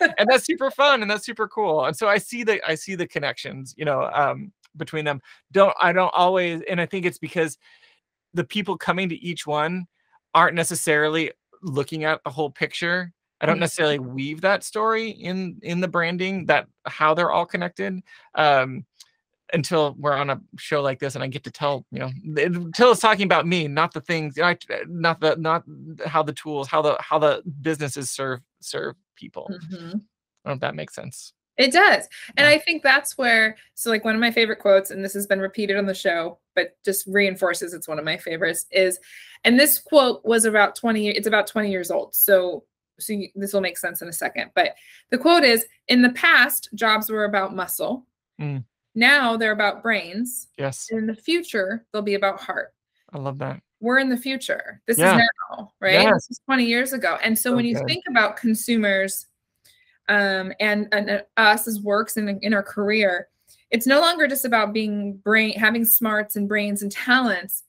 and 0.00 0.28
that's 0.28 0.44
super 0.44 0.70
fun 0.70 1.00
and 1.02 1.10
that's 1.10 1.24
super 1.24 1.48
cool 1.48 1.84
and 1.86 1.96
so 1.96 2.08
i 2.08 2.18
see 2.18 2.42
the 2.42 2.60
i 2.68 2.74
see 2.74 2.94
the 2.94 3.06
connections 3.06 3.74
you 3.76 3.84
know 3.84 4.10
um 4.12 4.52
between 4.76 5.04
them 5.04 5.20
don't 5.52 5.74
i 5.80 5.92
don't 5.92 6.12
always 6.14 6.62
and 6.68 6.80
i 6.80 6.86
think 6.86 7.04
it's 7.06 7.18
because 7.18 7.58
the 8.34 8.44
people 8.44 8.76
coming 8.76 9.08
to 9.08 9.16
each 9.16 9.46
one 9.46 9.86
aren't 10.34 10.54
necessarily 10.54 11.30
looking 11.62 12.04
at 12.04 12.22
the 12.24 12.30
whole 12.30 12.50
picture 12.50 13.12
i 13.40 13.46
don't 13.46 13.56
Mhm. 13.56 13.60
necessarily 13.60 13.98
weave 13.98 14.40
that 14.42 14.62
story 14.64 15.10
in 15.10 15.58
in 15.62 15.80
the 15.80 15.88
branding 15.88 16.46
that 16.46 16.66
how 16.86 17.14
they're 17.14 17.30
all 17.32 17.46
connected 17.46 18.00
um 18.34 18.84
until 19.52 19.94
we're 20.00 20.12
on 20.16 20.28
a 20.28 20.40
show 20.58 20.82
like 20.82 20.98
this 20.98 21.14
and 21.14 21.22
I 21.22 21.28
get 21.28 21.44
to 21.44 21.52
tell, 21.52 21.86
you 21.92 22.00
know, 22.00 22.10
until 22.36 22.90
it's 22.90 23.00
talking 23.00 23.22
about 23.26 23.46
me, 23.46 23.68
not 23.68 23.94
the 23.94 24.00
things, 24.00 24.36
I, 24.40 24.58
not 24.88 25.20
the, 25.20 25.36
not 25.36 25.62
how 26.04 26.24
the 26.24 26.32
tools, 26.32 26.66
how 26.66 26.82
the, 26.82 26.96
how 26.98 27.20
the 27.20 27.44
businesses 27.62 28.10
serve, 28.10 28.40
serve 28.60 28.96
people. 29.14 29.48
Mhm. 29.52 29.70
I 29.70 29.90
don't 29.92 30.02
know 30.46 30.52
if 30.54 30.60
that 30.62 30.74
makes 30.74 30.96
sense. 30.96 31.32
It 31.58 31.72
does. 31.72 32.06
And. 32.36 32.46
I 32.46 32.58
think 32.58 32.82
that's 32.82 33.16
where, 33.16 33.56
so 33.74 33.90
like 33.90 34.04
one 34.04 34.14
of 34.14 34.20
my 34.20 34.30
favorite 34.30 34.58
quotes, 34.58 34.90
and 34.90 35.04
this 35.04 35.14
has 35.14 35.26
been 35.26 35.40
repeated 35.40 35.76
on 35.76 35.86
the 35.86 35.94
show, 35.94 36.38
but 36.54 36.76
just 36.84 37.06
reinforces 37.06 37.72
it's 37.74 37.88
one 37.88 37.98
of 37.98 38.04
my 38.04 38.16
favorites 38.18 38.66
is, 38.70 38.98
and 39.44 39.58
this 39.58 39.78
quote 39.78 40.24
was 40.24 40.44
about 40.44 40.74
20, 40.76 41.08
it's 41.08 41.26
about 41.26 41.46
20 41.46 41.70
years 41.70 41.90
old. 41.90 42.14
So, 42.14 42.64
so 42.98 43.12
you, 43.12 43.28
this 43.34 43.52
will 43.52 43.60
make 43.60 43.78
sense 43.78 44.02
in 44.02 44.08
a 44.08 44.12
second. 44.12 44.50
But 44.54 44.74
the 45.10 45.18
quote 45.18 45.44
is 45.44 45.66
In 45.88 46.02
the 46.02 46.10
past, 46.10 46.68
jobs 46.74 47.10
were 47.10 47.24
about 47.24 47.54
muscle. 47.54 48.06
Mm. 48.40 48.64
now 48.94 49.36
they're 49.38 49.52
about 49.52 49.82
brains. 49.82 50.48
Yes. 50.58 50.88
In 50.90 51.06
the 51.06 51.14
future, 51.14 51.86
they'll 51.92 52.02
be 52.02 52.14
about 52.14 52.38
heart. 52.40 52.74
I 53.12 53.18
love 53.18 53.38
that. 53.38 53.60
We're 53.80 53.98
in 53.98 54.08
the 54.08 54.16
future. 54.16 54.80
This 54.86 54.98
Yeah. 54.98 55.16
is 55.18 55.28
now, 55.50 55.72
right? 55.80 55.92
Yes. 55.94 56.14
This 56.26 56.30
is 56.32 56.40
20 56.46 56.64
years 56.64 56.92
ago. 56.92 57.18
And 57.22 57.38
so, 57.38 57.50
So 57.50 57.56
when 57.56 57.64
you 57.66 57.74
good. 57.76 57.86
think 57.86 58.04
about 58.08 58.36
consumers 58.36 59.26
um, 60.08 60.52
and, 60.60 60.88
and 60.92 61.10
uh, 61.10 61.22
us 61.36 61.66
as 61.66 61.80
works 61.80 62.16
in, 62.16 62.28
in 62.42 62.54
our 62.54 62.62
career, 62.62 63.28
it's 63.70 63.86
no 63.86 64.00
longer 64.00 64.26
just 64.28 64.44
about 64.44 64.72
being 64.72 65.16
brain, 65.18 65.52
having 65.58 65.84
smarts 65.84 66.36
and 66.36 66.48
brains 66.48 66.82
and 66.82 66.92
talents. 66.92 67.64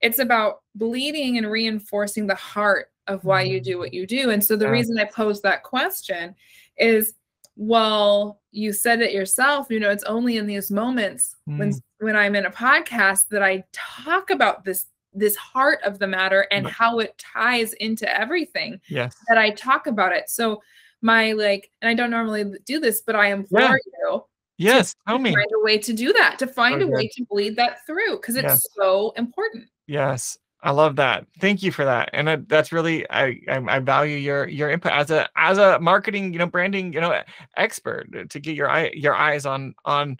It's 0.00 0.18
about 0.18 0.60
bleeding 0.74 1.38
and 1.38 1.50
reinforcing 1.50 2.26
the 2.26 2.34
heart 2.34 2.90
of 3.06 3.24
why 3.24 3.42
you 3.42 3.60
do 3.60 3.78
what 3.78 3.94
you 3.94 4.06
do. 4.06 4.30
And 4.30 4.44
so 4.44 4.54
the 4.54 4.70
reason 4.70 4.98
I 4.98 5.04
posed 5.06 5.42
that 5.42 5.62
question 5.62 6.34
is, 6.76 7.14
well, 7.56 8.40
you 8.52 8.72
said 8.72 9.00
it 9.00 9.12
yourself, 9.12 9.66
you 9.70 9.80
know, 9.80 9.90
it's 9.90 10.04
only 10.04 10.36
in 10.36 10.46
these 10.46 10.70
moments 10.70 11.34
when 11.46 11.70
Mm. 11.72 11.82
when 12.00 12.14
I'm 12.16 12.36
in 12.36 12.46
a 12.46 12.50
podcast 12.50 13.28
that 13.30 13.42
I 13.42 13.64
talk 13.72 14.30
about 14.30 14.64
this 14.64 14.86
this 15.14 15.34
heart 15.34 15.80
of 15.82 15.98
the 15.98 16.06
matter 16.06 16.46
and 16.52 16.68
how 16.68 17.00
it 17.00 17.16
ties 17.18 17.72
into 17.74 18.06
everything 18.16 18.80
Yes. 18.88 19.16
that 19.26 19.38
I 19.38 19.50
talk 19.50 19.86
about 19.88 20.12
it. 20.12 20.28
So 20.30 20.62
my 21.02 21.32
like, 21.32 21.70
and 21.80 21.88
I 21.88 21.94
don't 21.94 22.10
normally 22.10 22.44
do 22.66 22.80
this, 22.80 23.00
but 23.00 23.16
I 23.16 23.28
implore 23.32 23.60
Yeah. 23.62 23.76
you 24.06 24.22
Yes. 24.58 24.94
Tell 25.06 25.18
to 25.18 25.22
me. 25.22 25.34
find 25.34 25.46
a 25.54 25.64
way 25.64 25.78
to 25.78 25.92
do 25.92 26.12
that, 26.12 26.38
to 26.40 26.46
find 26.46 26.82
a 26.82 26.86
way 26.88 27.08
to 27.14 27.24
bleed 27.26 27.54
that 27.56 27.86
through 27.86 28.16
because 28.16 28.34
it's 28.34 28.44
Yes. 28.44 28.68
so 28.76 29.12
important. 29.16 29.68
Yes. 29.86 30.36
I 30.62 30.72
love 30.72 30.96
that. 30.96 31.24
Thank 31.40 31.62
you 31.62 31.70
for 31.70 31.84
that. 31.84 32.10
And 32.12 32.28
I, 32.28 32.36
that's 32.36 32.72
really 32.72 33.08
I, 33.10 33.40
I 33.48 33.58
I 33.68 33.78
value 33.78 34.16
your 34.16 34.48
your 34.48 34.70
input 34.70 34.90
as 34.90 35.12
a 35.12 35.28
as 35.36 35.58
a 35.58 35.78
marketing, 35.78 36.32
you 36.32 36.40
know, 36.40 36.46
branding, 36.48 36.92
you 36.92 37.00
know, 37.00 37.22
expert 37.56 38.08
uh, 38.16 38.24
to 38.28 38.40
get 38.40 38.56
your 38.56 38.68
eye 38.68 38.90
your 38.92 39.14
eyes 39.14 39.46
on 39.46 39.72
on 39.84 40.16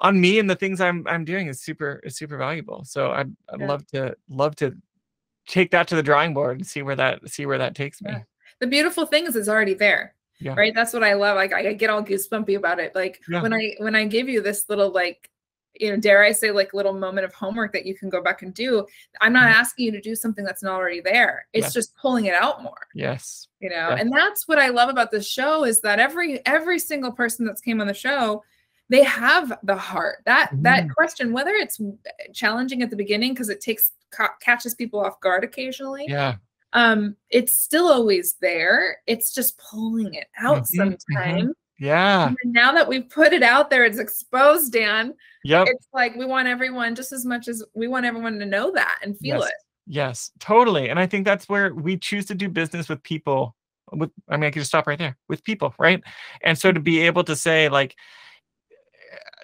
on 0.00 0.20
me 0.20 0.38
and 0.38 0.48
the 0.48 0.54
things 0.54 0.80
I'm 0.80 1.04
I'm 1.08 1.24
doing 1.24 1.48
is 1.48 1.60
super 1.60 2.00
is 2.04 2.16
super 2.16 2.38
valuable. 2.38 2.84
So 2.84 3.10
I'd 3.10 3.34
I'd 3.52 3.58
Yeah. 3.60 3.66
love 3.66 3.86
to 3.88 4.16
love 4.28 4.54
to 4.56 4.76
take 5.48 5.72
that 5.72 5.88
to 5.88 5.96
the 5.96 6.02
drawing 6.04 6.34
board 6.34 6.58
and 6.58 6.66
see 6.66 6.82
where 6.82 6.94
that 6.96 7.28
see 7.28 7.44
where 7.44 7.58
that 7.58 7.74
takes 7.74 8.00
me. 8.00 8.12
Yeah. 8.12 8.20
The 8.62 8.68
beautiful 8.68 9.06
thing 9.06 9.26
is 9.26 9.34
it's 9.34 9.48
already 9.48 9.74
there. 9.74 10.14
Yeah. 10.38 10.54
Right. 10.56 10.72
That's 10.72 10.92
what 10.92 11.02
I 11.02 11.14
love. 11.14 11.34
Like 11.34 11.52
I 11.52 11.72
get 11.72 11.90
all 11.90 12.00
goosebumpy 12.02 12.56
about 12.56 12.78
it. 12.78 12.94
Like 12.94 13.20
Yeah. 13.28 13.42
when 13.42 13.52
I 13.52 13.74
when 13.78 13.96
I 13.96 14.04
give 14.06 14.28
you 14.28 14.40
this 14.40 14.68
little 14.68 14.90
like 14.90 15.28
you 15.74 15.90
know, 15.90 15.96
dare 15.96 16.22
I 16.22 16.32
say, 16.32 16.50
like 16.50 16.74
little 16.74 16.92
moment 16.92 17.24
of 17.24 17.32
homework 17.34 17.72
that 17.72 17.86
you 17.86 17.94
can 17.96 18.08
go 18.10 18.22
back 18.22 18.42
and 18.42 18.52
do. 18.54 18.86
I'm 19.22 19.32
not 19.32 19.48
Mhm. 19.48 19.54
asking 19.54 19.86
you 19.86 19.90
to 19.92 20.00
do 20.02 20.14
something 20.14 20.44
that's 20.44 20.62
not 20.62 20.74
already 20.74 21.00
there. 21.00 21.46
It's 21.54 21.66
Yes. 21.68 21.72
just 21.72 21.96
pulling 21.96 22.26
it 22.26 22.34
out 22.34 22.62
more. 22.62 22.86
Yes. 22.94 23.48
you 23.58 23.68
know 23.70 23.90
Yeah. 23.90 23.96
and 24.00 24.12
that's 24.12 24.46
what 24.48 24.58
i 24.58 24.68
love 24.70 24.88
about 24.88 25.10
this 25.12 25.24
show 25.26 25.64
is 25.64 25.80
that 25.82 25.98
every 26.00 26.44
every 26.46 26.78
single 26.80 27.12
person 27.12 27.46
that's 27.46 27.60
came 27.60 27.80
on 27.80 27.86
the 27.86 27.94
show 27.94 28.42
they 28.88 29.04
have 29.04 29.56
the 29.62 29.76
heart 29.76 30.18
that 30.26 30.50
that 30.62 30.84
Mhm. 30.86 30.94
question 30.94 31.32
whether 31.32 31.52
it's 31.54 31.80
challenging 32.34 32.82
at 32.82 32.90
the 32.90 32.96
beginning 32.96 33.32
because 33.34 33.48
it 33.50 33.60
takes 33.60 33.92
ca- 34.10 34.34
catches 34.40 34.74
people 34.74 34.98
off 35.00 35.20
guard 35.20 35.44
occasionally 35.44 36.06
Yeah. 36.08 36.34
Um 36.72 37.16
it's 37.30 37.56
still 37.56 37.86
always 37.88 38.34
there 38.40 38.98
it's 39.06 39.32
just 39.34 39.58
pulling 39.58 40.14
it 40.14 40.28
out 40.38 40.62
Mhm, 40.62 40.66
mhm. 40.70 41.00
sometime 41.08 41.52
Yeah. 41.78 42.28
and 42.28 42.52
now 42.52 42.72
that 42.72 42.88
we've 42.88 43.08
put 43.08 43.32
it 43.32 43.42
out 43.42 43.70
there 43.70 43.84
it's 43.84 43.98
exposed 43.98 44.72
dan 44.72 45.14
Yep. 45.44 45.66
it's 45.70 45.88
like 45.92 46.14
we 46.16 46.24
want 46.24 46.48
everyone 46.48 46.94
just 46.94 47.12
as 47.12 47.24
much 47.26 47.48
as 47.48 47.64
we 47.74 47.88
want 47.88 48.06
everyone 48.06 48.38
to 48.38 48.46
know 48.46 48.70
that 48.72 48.98
and 49.02 49.18
feel 49.18 49.40
Yes. 49.40 49.48
it 49.48 49.54
Yes, 49.88 50.30
totally. 50.38 50.90
And 50.90 50.98
I 51.00 51.08
think 51.08 51.24
that's 51.24 51.48
where 51.48 51.74
we 51.74 51.96
choose 51.96 52.24
to 52.26 52.36
do 52.36 52.48
business 52.48 52.88
with 52.88 53.02
people. 53.02 53.56
With 53.90 54.10
I 54.28 54.36
mean, 54.36 54.44
I 54.44 54.50
could 54.52 54.60
just 54.60 54.70
stop 54.70 54.86
right 54.86 54.96
there 54.96 55.18
with 55.28 55.42
people, 55.42 55.74
right? 55.76 56.00
And 56.42 56.56
so 56.56 56.70
to 56.70 56.78
be 56.78 57.00
able 57.00 57.24
to 57.24 57.34
say, 57.34 57.68
like, 57.68 57.96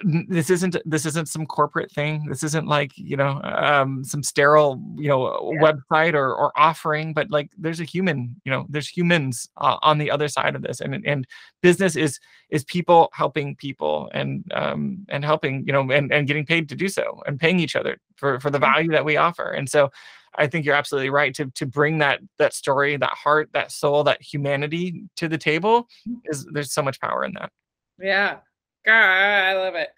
this 0.05 0.51
isn't 0.51 0.77
this 0.85 1.05
isn't 1.07 1.29
some 1.29 1.47
corporate 1.47 1.91
thing. 1.91 2.27
This 2.29 2.43
isn't 2.43 2.67
like 2.67 2.93
you 2.97 3.17
know 3.17 3.41
um, 3.43 4.05
some 4.05 4.23
sterile 4.23 4.81
you 4.97 5.09
know 5.09 5.53
Yeah. 5.53 5.61
website 5.73 6.15
or 6.15 6.35
or 6.35 6.53
offering, 6.59 7.13
but 7.15 7.31
like 7.31 7.51
there's 7.59 7.81
a 7.81 7.85
human. 7.85 8.41
You 8.45 8.53
know, 8.53 8.67
there's 8.69 8.89
humans 8.89 9.49
uh, 9.57 9.79
on 9.83 9.99
the 9.99 10.11
other 10.11 10.29
side 10.29 10.55
of 10.57 10.63
this, 10.63 10.81
and 10.81 11.05
and 11.07 11.27
business 11.63 11.97
is 11.97 12.19
is 12.51 12.65
people 12.65 13.11
helping 13.13 13.57
people 13.57 14.11
and 14.15 14.45
um 14.55 15.05
and 15.09 15.25
helping 15.25 15.65
you 15.67 15.73
know 15.73 15.91
and 15.91 16.13
and 16.13 16.27
getting 16.27 16.47
paid 16.47 16.69
to 16.69 16.75
do 16.77 16.89
so 16.89 17.23
and 17.27 17.39
paying 17.41 17.61
each 17.61 17.77
other 17.77 17.99
for 18.17 18.41
for 18.41 18.51
the 18.51 18.59
value 18.59 18.91
that 18.91 19.05
we 19.05 19.17
offer. 19.17 19.51
And 19.51 19.69
so 19.69 19.91
I 20.37 20.47
think 20.47 20.65
you're 20.65 20.75
absolutely 20.75 21.11
right 21.11 21.35
to 21.35 21.47
to 21.57 21.67
bring 21.67 21.99
that 21.99 22.21
that 22.39 22.55
story, 22.55 22.97
that 22.97 23.11
heart, 23.11 23.51
that 23.53 23.73
soul, 23.73 24.05
that 24.05 24.23
humanity 24.23 25.03
to 25.17 25.29
the 25.29 25.39
table 25.39 25.89
is 26.27 26.47
there's 26.53 26.73
so 26.73 26.83
much 26.83 27.01
power 27.01 27.25
in 27.25 27.33
that. 27.35 27.51
yeah 27.99 28.37
god 28.85 28.93
i 28.95 29.55
love 29.55 29.75
it 29.75 29.89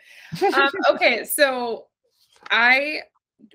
um, 0.55 0.71
okay, 0.93 1.25
so 1.25 1.87
I 2.51 3.01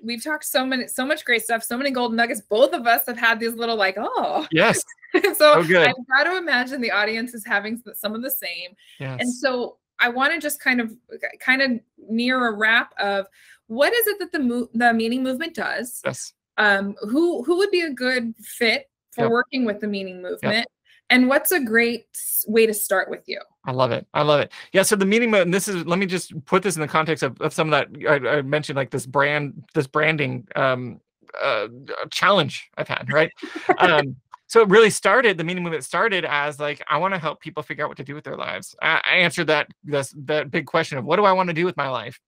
we've 0.02 0.22
talked 0.22 0.44
so 0.44 0.64
many 0.66 0.86
so 0.88 1.06
much 1.06 1.24
great 1.24 1.42
stuff, 1.42 1.62
so 1.62 1.76
many 1.76 1.90
golden 1.90 2.16
nuggets. 2.16 2.40
Both 2.40 2.72
of 2.72 2.86
us 2.86 3.06
have 3.06 3.16
had 3.18 3.40
these 3.40 3.54
little 3.54 3.76
like, 3.76 3.96
oh, 3.98 4.46
yes. 4.50 4.82
so 5.34 5.54
Oh, 5.54 5.64
good. 5.64 5.88
I've 5.88 5.94
got 6.08 6.24
to 6.24 6.36
imagine 6.36 6.80
the 6.80 6.90
audience 6.90 7.34
is 7.34 7.44
having 7.46 7.82
some 7.94 8.14
of 8.14 8.22
the 8.22 8.30
same. 8.30 8.74
Yes. 9.00 9.18
And 9.20 9.32
so 9.32 9.78
I 9.98 10.08
want 10.08 10.32
to 10.34 10.40
just 10.40 10.60
kind 10.60 10.80
of 10.80 10.92
kind 11.40 11.62
of 11.62 11.70
near 12.08 12.46
a 12.48 12.52
wrap 12.56 12.92
of 12.98 13.26
what 13.68 13.92
is 13.94 14.06
it 14.06 14.18
that 14.18 14.32
the 14.32 14.40
mo- 14.40 14.68
the 14.74 14.92
meaning 14.92 15.22
movement 15.22 15.54
does? 15.54 16.02
yes. 16.04 16.32
Um, 16.58 16.94
who 17.02 17.42
who 17.42 17.56
would 17.58 17.70
be 17.70 17.82
a 17.82 17.90
good 17.90 18.34
fit 18.40 18.90
for 19.12 19.22
Yep. 19.24 19.30
working 19.30 19.64
with 19.64 19.80
the 19.80 19.88
meaning 19.88 20.20
movement? 20.22 20.66
And 21.10 21.28
what's 21.28 21.52
a 21.52 21.60
great 21.60 22.06
way 22.46 22.66
to 22.66 22.74
start 22.74 23.08
with 23.08 23.22
you? 23.26 23.40
I 23.64 23.72
love 23.72 23.92
it. 23.92 24.06
I 24.12 24.22
love 24.22 24.40
it. 24.40 24.52
Yeah. 24.72 24.82
So 24.82 24.96
the 24.96 25.06
meaning, 25.06 25.30
mo- 25.30 25.42
and 25.42 25.54
this 25.54 25.68
is, 25.68 25.86
let 25.86 25.98
me 25.98 26.06
just 26.06 26.32
put 26.46 26.62
this 26.62 26.76
in 26.76 26.82
the 26.82 26.88
context 26.88 27.22
of, 27.22 27.40
of 27.40 27.52
some 27.52 27.72
of 27.72 27.88
that 27.94 28.08
I, 28.08 28.38
I 28.38 28.42
mentioned, 28.42 28.76
like 28.76 28.90
this 28.90 29.06
brand, 29.06 29.64
this 29.74 29.86
branding 29.86 30.46
um, 30.56 31.00
uh, 31.40 31.68
challenge 32.10 32.68
I've 32.76 32.88
had, 32.88 33.12
right? 33.12 33.30
um, 33.78 34.16
so 34.48 34.60
it 34.62 34.68
really 34.68 34.90
started, 34.90 35.38
the 35.38 35.44
meaning 35.44 35.62
movement 35.62 35.84
started 35.84 36.24
as 36.24 36.58
like, 36.60 36.82
I 36.88 36.98
want 36.98 37.14
to 37.14 37.18
help 37.18 37.40
people 37.40 37.62
figure 37.62 37.84
out 37.84 37.88
what 37.88 37.96
to 37.98 38.04
do 38.04 38.14
with 38.14 38.24
their 38.24 38.36
lives. 38.36 38.74
I, 38.82 39.00
I 39.08 39.16
answered 39.16 39.48
that, 39.48 39.68
this, 39.84 40.14
that 40.24 40.50
big 40.50 40.66
question 40.66 40.98
of 40.98 41.04
what 41.04 41.16
do 41.16 41.24
I 41.24 41.32
want 41.32 41.48
to 41.48 41.54
do 41.54 41.64
with 41.64 41.76
my 41.76 41.88
life? 41.88 42.18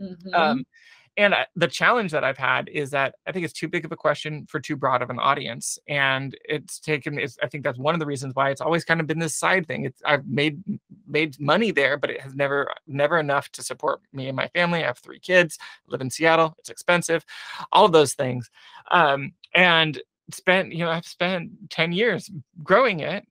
Mhm. 0.00 0.34
Um, 0.34 0.64
and 1.18 1.34
I- 1.34 1.46
the 1.56 1.68
challenge 1.68 2.12
that 2.12 2.24
I've 2.24 2.38
had 2.38 2.68
is 2.70 2.90
that 2.90 3.16
I 3.26 3.32
think 3.32 3.44
it's 3.44 3.52
too 3.52 3.68
big 3.68 3.84
of 3.84 3.92
a 3.92 3.96
question 3.96 4.46
for 4.48 4.60
too 4.60 4.76
broad 4.76 5.02
of 5.02 5.10
an 5.10 5.18
audience, 5.18 5.78
and 5.88 6.34
it's 6.44 6.78
taken. 6.80 7.18
It's, 7.18 7.36
I 7.42 7.48
think 7.48 7.64
that's 7.64 7.78
one 7.78 7.94
of 7.94 8.00
the 8.00 8.06
reasons 8.06 8.34
why 8.34 8.50
it's 8.50 8.60
always 8.62 8.84
kind 8.84 9.00
of 9.00 9.06
been 9.06 9.18
this 9.18 9.36
side 9.36 9.66
thing. 9.66 9.84
It's 9.84 10.00
I've 10.06 10.26
made 10.26 10.62
made 11.06 11.38
money 11.40 11.72
there, 11.72 11.96
but 11.98 12.10
it 12.10 12.20
has 12.22 12.34
never 12.34 12.72
never 12.86 13.18
enough 13.18 13.50
to 13.52 13.62
support 13.62 14.00
me 14.12 14.28
and 14.28 14.36
my 14.36 14.48
family. 14.48 14.82
I 14.82 14.86
have 14.86 14.98
three 14.98 15.20
kids, 15.20 15.58
live 15.88 16.00
in 16.00 16.10
Seattle. 16.10 16.54
It's 16.58 16.70
expensive, 16.70 17.24
all 17.72 17.84
of 17.84 17.92
those 17.92 18.14
things, 18.14 18.48
um, 18.90 19.32
and 19.54 20.00
spent 20.32 20.72
you 20.72 20.84
know 20.84 20.90
I've 20.90 21.06
spent 21.06 21.50
ten 21.70 21.92
years 21.92 22.30
growing 22.62 23.00
it 23.00 23.24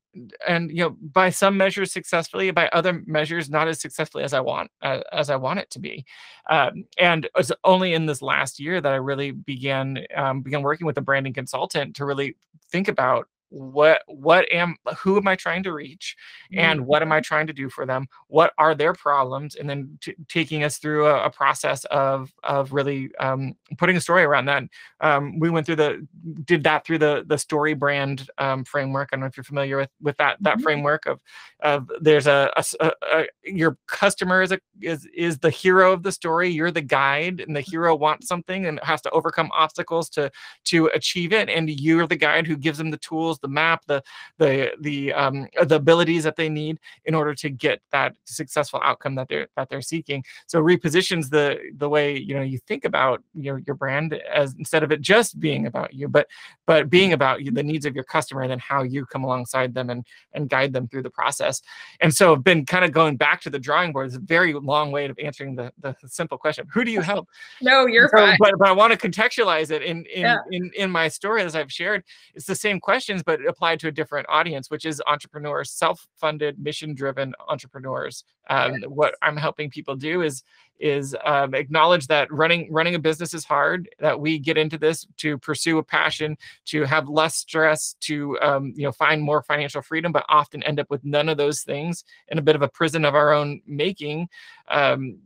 and 0.47 0.69
you 0.69 0.77
know 0.77 0.89
by 1.01 1.29
some 1.29 1.57
measures 1.57 1.91
successfully 1.91 2.51
by 2.51 2.67
other 2.69 3.03
measures 3.05 3.49
not 3.49 3.67
as 3.67 3.79
successfully 3.79 4.23
as 4.23 4.33
i 4.33 4.39
want 4.39 4.69
uh, 4.81 5.01
as 5.11 5.29
i 5.29 5.35
want 5.35 5.59
it 5.59 5.69
to 5.71 5.79
be. 5.79 6.05
Um, 6.49 6.85
and 6.97 7.25
it 7.25 7.31
was 7.35 7.51
only 7.63 7.93
in 7.93 8.05
this 8.05 8.21
last 8.21 8.59
year 8.59 8.81
that 8.81 8.93
i 8.93 8.97
really 8.97 9.31
began 9.31 9.99
um, 10.15 10.41
began 10.41 10.61
working 10.61 10.87
with 10.87 10.97
a 10.97 11.01
branding 11.01 11.33
consultant 11.33 11.95
to 11.97 12.05
really 12.05 12.35
think 12.71 12.87
about 12.87 13.27
what 13.49 14.01
what 14.07 14.51
am 14.51 14.75
who 14.97 15.17
am 15.17 15.27
i 15.27 15.35
trying 15.35 15.63
to 15.63 15.71
reach 15.73 16.15
and 16.53 16.85
what 16.85 17.01
am 17.01 17.11
i 17.11 17.21
trying 17.21 17.47
to 17.47 17.53
do 17.53 17.69
for 17.69 17.85
them? 17.85 18.05
What 18.27 18.53
are 18.57 18.75
their 18.75 18.93
problems? 18.93 19.55
And 19.55 19.69
then 19.69 19.97
t- 20.01 20.15
taking 20.27 20.63
us 20.63 20.77
through 20.79 21.07
a, 21.07 21.23
a 21.25 21.29
process 21.29 21.85
of 21.85 22.31
of 22.43 22.73
really 22.73 23.09
um, 23.19 23.55
putting 23.77 23.95
a 23.97 24.01
story 24.01 24.23
around 24.23 24.45
that. 24.45 24.63
Um, 25.01 25.39
we 25.39 25.49
went 25.49 25.65
through 25.65 25.77
the 25.77 26.07
did 26.45 26.63
that 26.63 26.85
through 26.85 26.97
the 26.99 27.23
the 27.27 27.37
story 27.37 27.73
brand 27.73 28.29
um, 28.37 28.63
framework. 28.65 29.09
I 29.11 29.15
don't 29.15 29.21
know 29.21 29.27
if 29.27 29.37
you're 29.37 29.43
familiar 29.43 29.77
with 29.77 29.89
with 30.01 30.17
that 30.17 30.37
that 30.41 30.57
Mhm. 30.57 30.63
framework 30.63 31.05
of 31.05 31.19
of 31.61 31.89
there's 32.01 32.27
a, 32.27 32.51
a 32.57 32.63
a- 32.81 32.91
a- 33.19 33.27
your 33.43 33.77
customer 33.87 34.41
is 34.41 34.51
a 34.51 34.59
is 34.81 35.07
is 35.13 35.37
the 35.39 35.49
hero 35.49 35.93
of 35.93 36.03
the 36.03 36.11
story. 36.11 36.49
You're 36.49 36.71
the 36.71 36.81
guide 36.81 37.39
and 37.41 37.55
the 37.55 37.61
hero 37.61 37.95
wants 37.95 38.27
something 38.27 38.65
and 38.65 38.79
has 38.83 39.01
to 39.03 39.09
overcome 39.11 39.49
obstacles 39.53 40.09
to 40.11 40.31
to 40.65 40.87
achieve 40.87 41.31
it. 41.33 41.49
And 41.49 41.69
you're 41.69 42.07
the 42.07 42.15
guide 42.15 42.47
who 42.47 42.57
gives 42.57 42.77
them 42.77 42.91
the 42.91 42.97
tools 42.97 43.36
the 43.39 43.47
map 43.47 43.83
the 43.87 44.03
the 44.37 44.71
the 44.81 45.13
um 45.13 45.47
the 45.65 45.75
abilities 45.75 46.23
that 46.23 46.35
they 46.35 46.49
need 46.49 46.79
in 47.05 47.15
order 47.15 47.33
to 47.33 47.49
get 47.49 47.81
that 47.91 48.15
successful 48.25 48.79
outcome 48.83 49.15
that 49.15 49.27
they're 49.27 49.47
that 49.55 49.69
they're 49.69 49.81
seeking 49.81 50.23
so 50.47 50.61
repositions 50.61 51.29
the 51.29 51.57
the 51.77 51.87
way 51.87 52.17
you 52.17 52.35
know 52.35 52.41
you 52.41 52.57
think 52.59 52.85
about 52.85 53.23
your 53.33 53.59
your 53.65 53.75
brand 53.75 54.13
as 54.13 54.53
instead 54.59 54.83
of 54.83 54.91
it 54.91 55.01
just 55.01 55.39
being 55.39 55.65
about 55.67 55.93
you 55.93 56.07
but 56.07 56.27
but 56.65 56.89
being 56.89 57.13
about 57.13 57.41
you 57.43 57.51
the 57.51 57.63
needs 57.63 57.85
of 57.85 57.95
your 57.95 58.03
customer 58.03 58.41
and 58.41 58.51
then 58.51 58.59
how 58.59 58.83
you 58.83 59.05
come 59.05 59.23
alongside 59.23 59.73
them 59.73 59.89
and 59.89 60.05
and 60.33 60.49
guide 60.49 60.73
them 60.73 60.87
through 60.87 61.03
the 61.03 61.09
process 61.09 61.61
and 62.01 62.13
so 62.13 62.33
i've 62.33 62.43
been 62.43 62.65
kind 62.65 62.85
of 62.85 62.91
going 62.91 63.15
back 63.15 63.41
to 63.41 63.49
the 63.49 63.59
drawing 63.59 63.91
board 63.91 64.07
it's 64.07 64.15
a 64.15 64.19
very 64.19 64.53
long 64.53 64.91
way 64.91 65.05
of 65.05 65.17
answering 65.19 65.55
the 65.55 65.71
the 65.79 65.95
simple 66.05 66.37
question 66.37 66.67
who 66.71 66.83
do 66.83 66.91
you 66.91 67.01
help 67.01 67.27
no, 67.61 67.85
you're 67.85 68.09
so, 68.09 68.17
fine. 68.17 68.37
but 68.39 68.53
but 68.57 68.67
I 68.67 68.71
want 68.71 68.97
to 68.97 69.09
contextualize 69.09 69.71
it 69.71 69.81
in 69.81 70.05
in, 70.05 70.21
Yeah. 70.21 70.37
in 70.51 70.71
in 70.75 70.91
my 70.91 71.07
story 71.07 71.41
as 71.41 71.55
I've 71.55 71.71
shared. 71.71 72.03
It's 72.35 72.45
the 72.45 72.55
same 72.55 72.79
questions, 72.79 73.23
but 73.27 73.45
applied 73.45 73.79
to 73.81 73.89
a 73.89 73.91
different 73.91 74.25
audience, 74.29 74.71
which 74.71 74.85
is 74.85 75.03
entrepreneurs, 75.05 75.69
self-funded, 75.69 76.57
mission-driven 76.57 77.35
entrepreneurs. 77.49 78.23
Um, 78.49 78.75
yes. 78.75 78.83
What 78.87 79.15
I'm 79.21 79.37
helping 79.37 79.69
people 79.69 79.95
do 79.95 80.23
is 80.23 80.43
is 80.79 81.15
um, 81.25 81.55
acknowledge 81.55 82.05
that 82.07 82.31
running 82.31 82.71
running 82.71 82.95
a 82.95 82.99
business 82.99 83.33
is 83.33 83.43
hard. 83.43 83.89
That 83.99 84.19
we 84.19 84.39
get 84.39 84.57
into 84.57 84.77
this 84.77 85.05
to 85.17 85.37
pursue 85.37 85.77
a 85.77 85.83
passion, 85.83 86.37
to 86.67 86.83
have 86.85 87.09
less 87.09 87.35
stress, 87.35 87.95
to 88.01 88.39
um, 88.39 88.73
you 88.75 88.83
know 88.83 88.91
find 88.93 89.21
more 89.21 89.43
financial 89.43 89.81
freedom, 89.81 90.11
but 90.11 90.25
often 90.29 90.63
end 90.63 90.79
up 90.79 90.89
with 90.89 91.03
none 91.03 91.29
of 91.29 91.37
those 91.37 91.61
things 91.61 92.05
in 92.29 92.37
a 92.37 92.41
bit 92.41 92.55
of 92.55 92.61
a 92.61 92.69
prison 92.69 93.05
of 93.05 93.13
our 93.13 93.33
own 93.33 93.61
making. 93.67 94.29
Um, 94.69 95.19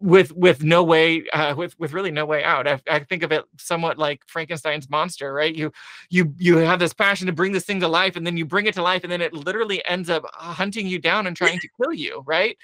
with 0.00 0.32
with 0.32 0.64
no 0.64 0.82
way 0.82 1.24
uh, 1.32 1.54
with 1.54 1.78
with 1.78 1.92
really 1.92 2.10
no 2.10 2.24
way 2.24 2.42
out. 2.42 2.66
I, 2.66 2.80
I, 2.88 3.00
think 3.00 3.22
of 3.22 3.32
it 3.32 3.44
somewhat 3.58 3.98
like 3.98 4.22
Frankenstein's 4.26 4.88
monster, 4.88 5.32
right? 5.32 5.54
You 5.54 5.72
you 6.08 6.34
you 6.38 6.56
have 6.56 6.78
this 6.78 6.94
passion 6.94 7.26
to 7.26 7.32
bring 7.32 7.52
this 7.52 7.64
thing 7.64 7.80
to 7.80 7.88
life, 7.88 8.16
and 8.16 8.26
then 8.26 8.36
you 8.36 8.46
bring 8.46 8.66
it 8.66 8.74
to 8.74 8.82
life, 8.82 9.04
and 9.04 9.12
then 9.12 9.20
it 9.20 9.34
literally 9.34 9.84
ends 9.86 10.08
up 10.08 10.24
hunting 10.32 10.86
you 10.86 10.98
down 10.98 11.26
and 11.26 11.36
trying 11.36 11.58
to 11.58 11.68
kill 11.82 11.92
you, 11.92 12.22
right? 12.26 12.56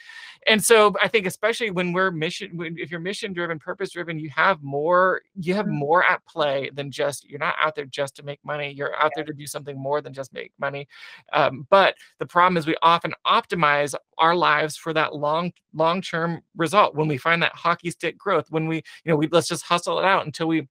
And 0.46 0.64
so 0.64 0.94
I 1.03 1.09
think 1.09 1.27
especially 1.27 1.70
when 1.70 1.92
we're 1.92 2.11
mission, 2.11 2.59
if 2.79 2.90
you're 2.90 3.01
mission 3.01 3.33
driven, 3.33 3.59
purpose 3.59 3.90
driven, 3.90 4.18
you 4.18 4.31
have 4.31 4.62
more 4.62 5.22
you 5.35 5.55
have 5.55 5.66
mm-hmm. 5.66 5.77
more 5.77 6.05
at 6.05 6.25
play 6.25 6.70
than 6.72 6.90
just 6.90 7.29
you're 7.29 7.38
not 7.38 7.57
out 7.61 7.75
there 7.75 7.85
just 7.85 8.16
to 8.16 8.22
make 8.22 8.42
money. 8.44 8.70
You're 8.70 8.96
out 8.96 9.12
there 9.14 9.25
to 9.25 9.35
do 9.35 9.46
something 9.46 9.79
more 9.79 10.01
than 10.01 10.14
just 10.14 10.33
make 10.33 10.53
money. 10.59 10.88
Um, 11.33 11.66
but 11.68 11.96
the 12.18 12.27
problem 12.27 12.57
is 12.57 12.66
we 12.66 12.77
often 12.81 13.12
optimize 13.27 13.94
our 14.18 14.35
lives 14.35 14.77
for 14.77 14.94
that 14.94 15.14
long 15.14 15.53
long 15.75 16.01
term 16.01 16.42
result 16.57 16.94
when 16.94 17.09
we 17.09 17.18
find 17.27 17.43
that 17.43 17.55
hockey 17.55 17.91
stick 17.91 18.17
growth 18.17 18.47
when 18.51 18.69
we 18.69 18.77
you 18.77 19.11
know 19.11 19.17
we 19.17 19.27
let's 19.33 19.49
just 19.49 19.65
hustle 19.65 19.99
it 19.99 20.05
out 20.05 20.25
until 20.27 20.47
we 20.47 20.69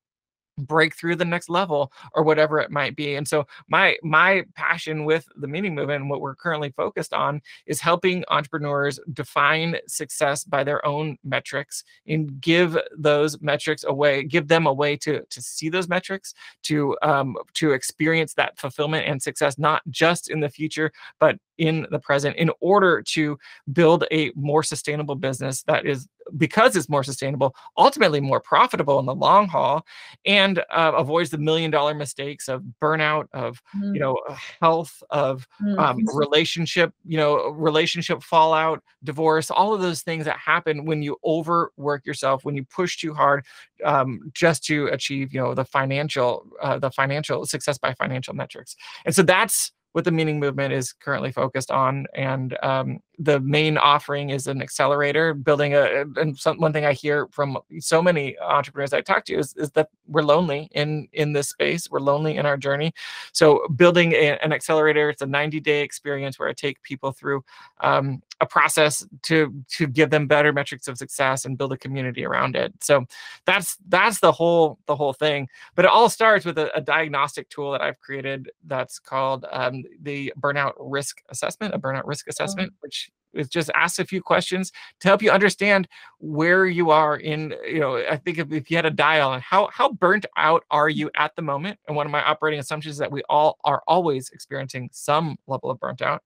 break 0.57 0.95
through 0.95 1.15
the 1.15 1.25
next 1.25 1.49
level 1.49 1.91
or 2.13 2.23
whatever 2.23 2.59
it 2.59 2.71
might 2.71 2.95
be. 2.95 3.15
And 3.15 3.27
so 3.27 3.45
my 3.67 3.97
my 4.03 4.43
passion 4.55 5.05
with 5.05 5.27
the 5.35 5.47
meaning 5.47 5.75
movement 5.75 6.01
and 6.01 6.09
what 6.09 6.21
we're 6.21 6.35
currently 6.35 6.71
focused 6.77 7.13
on 7.13 7.41
is 7.65 7.81
helping 7.81 8.23
entrepreneurs 8.29 8.99
define 9.13 9.77
success 9.87 10.43
by 10.43 10.63
their 10.63 10.85
own 10.85 11.17
metrics 11.23 11.83
and 12.07 12.39
give 12.39 12.77
those 12.97 13.41
metrics 13.41 13.83
away 13.83 14.23
give 14.23 14.47
them 14.47 14.65
a 14.65 14.73
way 14.73 14.95
to 14.95 15.23
to 15.29 15.41
see 15.41 15.69
those 15.69 15.89
metrics 15.89 16.33
to 16.63 16.95
um 17.01 17.35
to 17.53 17.71
experience 17.71 18.33
that 18.33 18.57
fulfillment 18.57 19.07
and 19.07 19.21
success 19.21 19.57
not 19.57 19.81
just 19.89 20.29
in 20.29 20.39
the 20.39 20.49
future 20.49 20.91
but 21.19 21.37
in 21.57 21.85
the 21.91 21.99
present 21.99 22.35
in 22.37 22.51
order 22.59 23.01
to 23.01 23.37
build 23.71 24.05
a 24.11 24.31
more 24.35 24.63
sustainable 24.63 25.15
business 25.15 25.63
that 25.63 25.85
is 25.85 26.07
because 26.37 26.75
it's 26.75 26.89
more 26.89 27.03
sustainable 27.03 27.55
ultimately 27.77 28.19
more 28.19 28.39
profitable 28.39 28.99
in 28.99 29.05
the 29.05 29.13
long 29.13 29.47
haul 29.47 29.85
and 30.25 30.59
uh, 30.71 30.91
avoids 30.95 31.29
the 31.29 31.37
million 31.37 31.69
dollar 31.69 31.93
mistakes 31.93 32.47
of 32.47 32.63
burnout 32.81 33.27
of 33.33 33.61
mm. 33.75 33.93
you 33.93 33.99
know 33.99 34.19
health 34.61 35.03
of 35.11 35.47
mm. 35.61 35.77
um, 35.77 35.99
relationship 36.13 36.91
you 37.05 37.17
know 37.17 37.49
relationship 37.49 38.21
fallout 38.23 38.81
divorce 39.03 39.51
all 39.51 39.73
of 39.73 39.81
those 39.81 40.01
things 40.01 40.25
that 40.25 40.37
happen 40.37 40.85
when 40.85 41.03
you 41.03 41.15
overwork 41.23 42.05
yourself 42.05 42.43
when 42.43 42.55
you 42.55 42.63
push 42.65 42.97
too 42.97 43.13
hard 43.13 43.45
um, 43.83 44.31
just 44.33 44.63
to 44.63 44.87
achieve 44.87 45.33
you 45.33 45.39
know 45.39 45.53
the 45.53 45.65
financial 45.65 46.45
uh, 46.61 46.79
the 46.79 46.91
financial 46.91 47.45
success 47.45 47.77
by 47.77 47.93
financial 47.93 48.33
metrics 48.33 48.75
and 49.05 49.13
so 49.13 49.21
that's 49.21 49.71
what 49.95 50.03
the 50.03 50.11
meaning 50.11 50.41
movement 50.41 50.73
is 50.73 50.91
currently 50.91 51.31
focused 51.31 51.71
on. 51.71 52.05
And 52.13 52.57
um, 52.61 52.99
the 53.19 53.39
main 53.39 53.77
offering 53.77 54.29
is 54.29 54.47
an 54.47 54.61
accelerator, 54.61 55.33
building 55.33 55.73
a. 55.73 56.05
And 56.15 56.37
some, 56.37 56.59
one 56.59 56.73
thing 56.73 56.85
I 56.85 56.93
hear 56.93 57.27
from 57.31 57.57
so 57.79 58.01
many 58.01 58.37
entrepreneurs 58.39 58.93
I 58.93 59.01
talk 59.01 59.25
to 59.25 59.35
is, 59.35 59.53
is 59.55 59.71
that 59.71 59.89
we're 60.07 60.23
lonely 60.23 60.69
in 60.73 61.07
in 61.13 61.33
this 61.33 61.49
space. 61.49 61.89
We're 61.89 61.99
lonely 61.99 62.37
in 62.37 62.45
our 62.45 62.57
journey. 62.57 62.93
So 63.31 63.67
building 63.75 64.13
a, 64.13 64.37
an 64.41 64.53
accelerator, 64.53 65.09
it's 65.09 65.21
a 65.21 65.27
90 65.27 65.59
day 65.59 65.81
experience 65.81 66.39
where 66.39 66.49
I 66.49 66.53
take 66.53 66.81
people 66.83 67.11
through 67.11 67.43
um, 67.81 68.21
a 68.41 68.45
process 68.45 69.05
to 69.23 69.53
to 69.69 69.87
give 69.87 70.09
them 70.09 70.27
better 70.27 70.51
metrics 70.51 70.87
of 70.87 70.97
success 70.97 71.45
and 71.45 71.57
build 71.57 71.71
a 71.71 71.77
community 71.77 72.25
around 72.25 72.55
it 72.55 72.73
so 72.81 73.05
that's 73.45 73.77
that's 73.87 74.19
the 74.19 74.31
whole 74.31 74.77
the 74.87 74.95
whole 74.95 75.13
thing 75.13 75.47
but 75.75 75.85
it 75.85 75.91
all 75.91 76.09
starts 76.09 76.43
with 76.43 76.57
a, 76.57 76.75
a 76.75 76.81
diagnostic 76.81 77.47
tool 77.49 77.71
that 77.71 77.81
i've 77.81 77.99
created 77.99 78.51
that's 78.65 78.99
called 78.99 79.45
um, 79.51 79.83
the 80.01 80.33
burnout 80.39 80.73
risk 80.79 81.21
assessment 81.29 81.73
a 81.73 81.79
burnout 81.79 82.05
risk 82.05 82.27
assessment 82.27 82.71
oh. 82.73 82.77
which 82.81 83.04
is 83.35 83.49
just 83.49 83.69
ask 83.75 83.99
a 83.99 84.05
few 84.05 84.21
questions 84.21 84.71
to 84.99 85.07
help 85.07 85.21
you 85.21 85.31
understand 85.31 85.87
where 86.19 86.65
you 86.65 86.89
are 86.89 87.17
in 87.17 87.53
you 87.65 87.79
know 87.79 87.97
i 88.09 88.17
think 88.17 88.37
if, 88.37 88.51
if 88.51 88.71
you 88.71 88.77
had 88.77 88.85
a 88.85 88.91
dial 88.91 89.33
and 89.33 89.43
how 89.43 89.69
how 89.71 89.91
burnt 89.91 90.25
out 90.37 90.63
are 90.71 90.89
you 90.89 91.09
at 91.15 91.35
the 91.35 91.41
moment? 91.41 91.79
And 91.87 91.95
one 91.95 92.05
of 92.05 92.11
my 92.11 92.23
operating 92.23 92.59
assumptions 92.59 92.93
is 92.95 92.99
that 92.99 93.11
we 93.11 93.23
all 93.29 93.57
are 93.63 93.81
always 93.87 94.29
experiencing 94.29 94.89
some 94.91 95.37
level 95.47 95.69
of 95.69 95.79
burnt 95.79 96.01
out. 96.01 96.23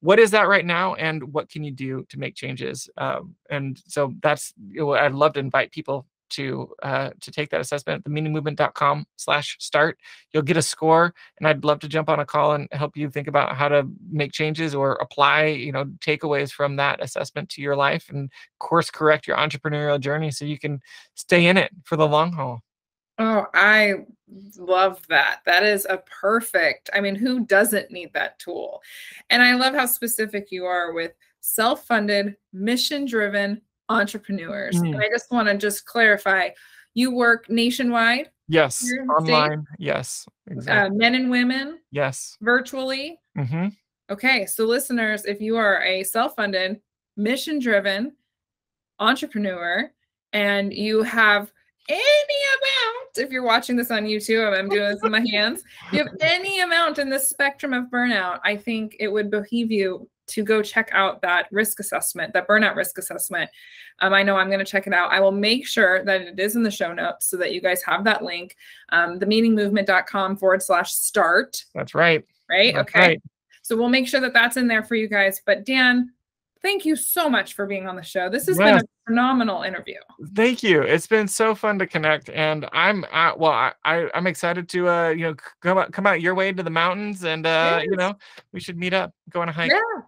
What 0.00 0.18
is 0.18 0.30
that 0.30 0.48
right 0.48 0.64
now 0.64 0.94
and 0.94 1.22
what 1.32 1.50
can 1.50 1.62
you 1.62 1.72
do 1.72 2.06
to 2.08 2.18
make 2.18 2.34
changes? 2.34 2.88
Um, 2.96 3.34
and 3.50 3.80
so 3.86 4.14
that's 4.22 4.54
you 4.68 4.80
know, 4.80 4.92
i'd 4.92 5.12
love 5.12 5.34
to 5.34 5.40
invite 5.40 5.72
people 5.72 6.06
to 6.30 6.72
uh, 6.82 7.10
to 7.20 7.30
take 7.30 7.50
that 7.50 7.60
assessment 7.60 8.02
at 8.04 8.10
themeaningmovement.com 8.10 9.06
slash 9.16 9.56
start 9.60 9.98
you'll 10.32 10.42
get 10.42 10.56
a 10.56 10.62
score 10.62 11.14
and 11.38 11.46
i'd 11.46 11.64
love 11.64 11.78
to 11.78 11.88
jump 11.88 12.08
on 12.08 12.20
a 12.20 12.26
call 12.26 12.52
and 12.52 12.68
help 12.72 12.96
you 12.96 13.10
think 13.10 13.28
about 13.28 13.56
how 13.56 13.68
to 13.68 13.86
make 14.10 14.32
changes 14.32 14.74
or 14.74 14.94
apply 14.94 15.46
you 15.46 15.72
know 15.72 15.84
takeaways 16.00 16.50
from 16.50 16.76
that 16.76 17.02
assessment 17.02 17.48
to 17.48 17.60
your 17.60 17.76
life 17.76 18.08
and 18.10 18.30
course 18.58 18.90
correct 18.90 19.26
your 19.26 19.36
entrepreneurial 19.36 20.00
journey 20.00 20.30
so 20.30 20.44
you 20.44 20.58
can 20.58 20.80
stay 21.14 21.46
in 21.46 21.56
it 21.56 21.70
for 21.84 21.96
the 21.96 22.06
long 22.06 22.32
haul 22.32 22.62
Oh, 23.22 23.48
I 23.52 24.06
love 24.56 25.06
that. 25.10 25.40
That 25.44 25.62
is 25.62 25.86
a 25.90 25.98
perfect. 25.98 26.88
I 26.94 27.02
mean, 27.02 27.14
who 27.14 27.44
doesn't 27.44 27.90
need 27.90 28.14
that 28.14 28.38
tool? 28.38 28.80
And 29.28 29.42
I 29.42 29.56
love 29.56 29.74
how 29.74 29.84
specific 29.84 30.50
you 30.50 30.64
are 30.64 30.94
with 30.94 31.12
self-funded, 31.42 32.36
mission-driven 32.54 33.60
entrepreneurs. 33.90 34.76
Mm. 34.76 34.94
And 34.94 35.02
I 35.02 35.08
just 35.08 35.30
want 35.30 35.48
to 35.48 35.56
just 35.58 35.84
clarify, 35.84 36.50
you 36.94 37.14
work 37.14 37.50
nationwide? 37.50 38.30
Yes, 38.48 38.84
online. 39.08 39.66
Yes, 39.78 40.26
exactly. 40.48 40.96
Uh, 40.96 40.98
men 40.98 41.14
and 41.14 41.30
women? 41.30 41.78
Yes. 41.92 42.36
Virtually? 42.40 43.20
Mm-hmm. 43.38 43.68
Okay, 44.10 44.46
so 44.46 44.64
listeners, 44.64 45.24
if 45.24 45.40
you 45.40 45.56
are 45.56 45.82
a 45.84 46.02
self-funded, 46.02 46.80
mission-driven 47.16 48.12
entrepreneur 48.98 49.90
and 50.32 50.72
you 50.72 51.02
have 51.02 51.52
any 51.88 52.00
amount, 52.00 53.18
if 53.18 53.30
you're 53.30 53.44
watching 53.44 53.76
this 53.76 53.92
on 53.92 54.04
YouTube, 54.04 54.58
I'm 54.58 54.68
doing 54.68 54.90
this 54.90 55.04
in 55.04 55.12
my 55.12 55.24
hands. 55.32 55.62
You 55.92 56.00
have 56.00 56.16
any 56.20 56.60
amount 56.60 56.98
in 56.98 57.08
the 57.08 57.20
spectrum 57.20 57.72
of 57.72 57.84
burnout, 57.84 58.40
I 58.44 58.56
think 58.56 58.96
it 58.98 59.08
would 59.08 59.30
behoove 59.30 59.70
you 59.70 60.08
to 60.30 60.42
go 60.42 60.62
check 60.62 60.90
out 60.92 61.22
that 61.22 61.46
risk 61.50 61.80
assessment, 61.80 62.32
that 62.32 62.48
burnout 62.48 62.76
risk 62.76 62.98
assessment. 62.98 63.50
Um, 64.00 64.12
I 64.12 64.22
know 64.22 64.36
I'm 64.36 64.48
going 64.48 64.64
to 64.64 64.64
check 64.64 64.86
it 64.86 64.92
out. 64.92 65.10
I 65.10 65.20
will 65.20 65.32
make 65.32 65.66
sure 65.66 66.04
that 66.04 66.20
it 66.20 66.40
is 66.40 66.56
in 66.56 66.62
the 66.62 66.70
show 66.70 66.92
notes 66.92 67.26
so 67.26 67.36
that 67.36 67.52
you 67.52 67.60
guys 67.60 67.82
have 67.82 68.04
that 68.04 68.24
link. 68.24 68.56
Um, 68.90 69.18
themeaningmovement.com 69.20 70.36
forward 70.36 70.62
slash 70.62 70.92
start. 70.92 71.64
That's 71.74 71.94
right. 71.94 72.24
Right. 72.48 72.74
That's 72.74 72.88
okay. 72.88 73.00
Right. 73.00 73.22
So 73.62 73.76
we'll 73.76 73.88
make 73.88 74.08
sure 74.08 74.20
that 74.20 74.32
that's 74.32 74.56
in 74.56 74.66
there 74.66 74.82
for 74.82 74.94
you 74.94 75.08
guys. 75.08 75.40
But 75.44 75.64
Dan, 75.64 76.12
thank 76.62 76.84
you 76.84 76.96
so 76.96 77.28
much 77.28 77.54
for 77.54 77.66
being 77.66 77.86
on 77.86 77.96
the 77.96 78.02
show. 78.02 78.28
This 78.28 78.46
has 78.46 78.58
yes. 78.58 78.66
been 78.66 78.84
a 78.84 78.88
phenomenal 79.06 79.62
interview. 79.62 79.98
Thank 80.34 80.62
you. 80.62 80.82
It's 80.82 81.06
been 81.06 81.28
so 81.28 81.54
fun 81.54 81.78
to 81.78 81.86
connect, 81.86 82.30
and 82.30 82.68
I'm 82.72 83.04
uh, 83.12 83.32
well. 83.36 83.52
I, 83.52 83.72
I 83.84 84.08
am 84.14 84.26
excited 84.26 84.68
to 84.70 84.88
uh 84.88 85.08
you 85.10 85.24
know 85.24 85.34
come 85.60 85.78
out 85.78 85.92
come 85.92 86.06
out 86.06 86.20
your 86.20 86.34
way 86.34 86.48
into 86.48 86.62
the 86.62 86.70
mountains, 86.70 87.24
and 87.24 87.46
uh 87.46 87.78
yes. 87.80 87.88
you 87.90 87.96
know 87.96 88.14
we 88.52 88.60
should 88.60 88.76
meet 88.76 88.92
up, 88.92 89.12
go 89.30 89.40
on 89.40 89.48
a 89.48 89.52
hike. 89.52 89.70
Yeah. 89.70 90.02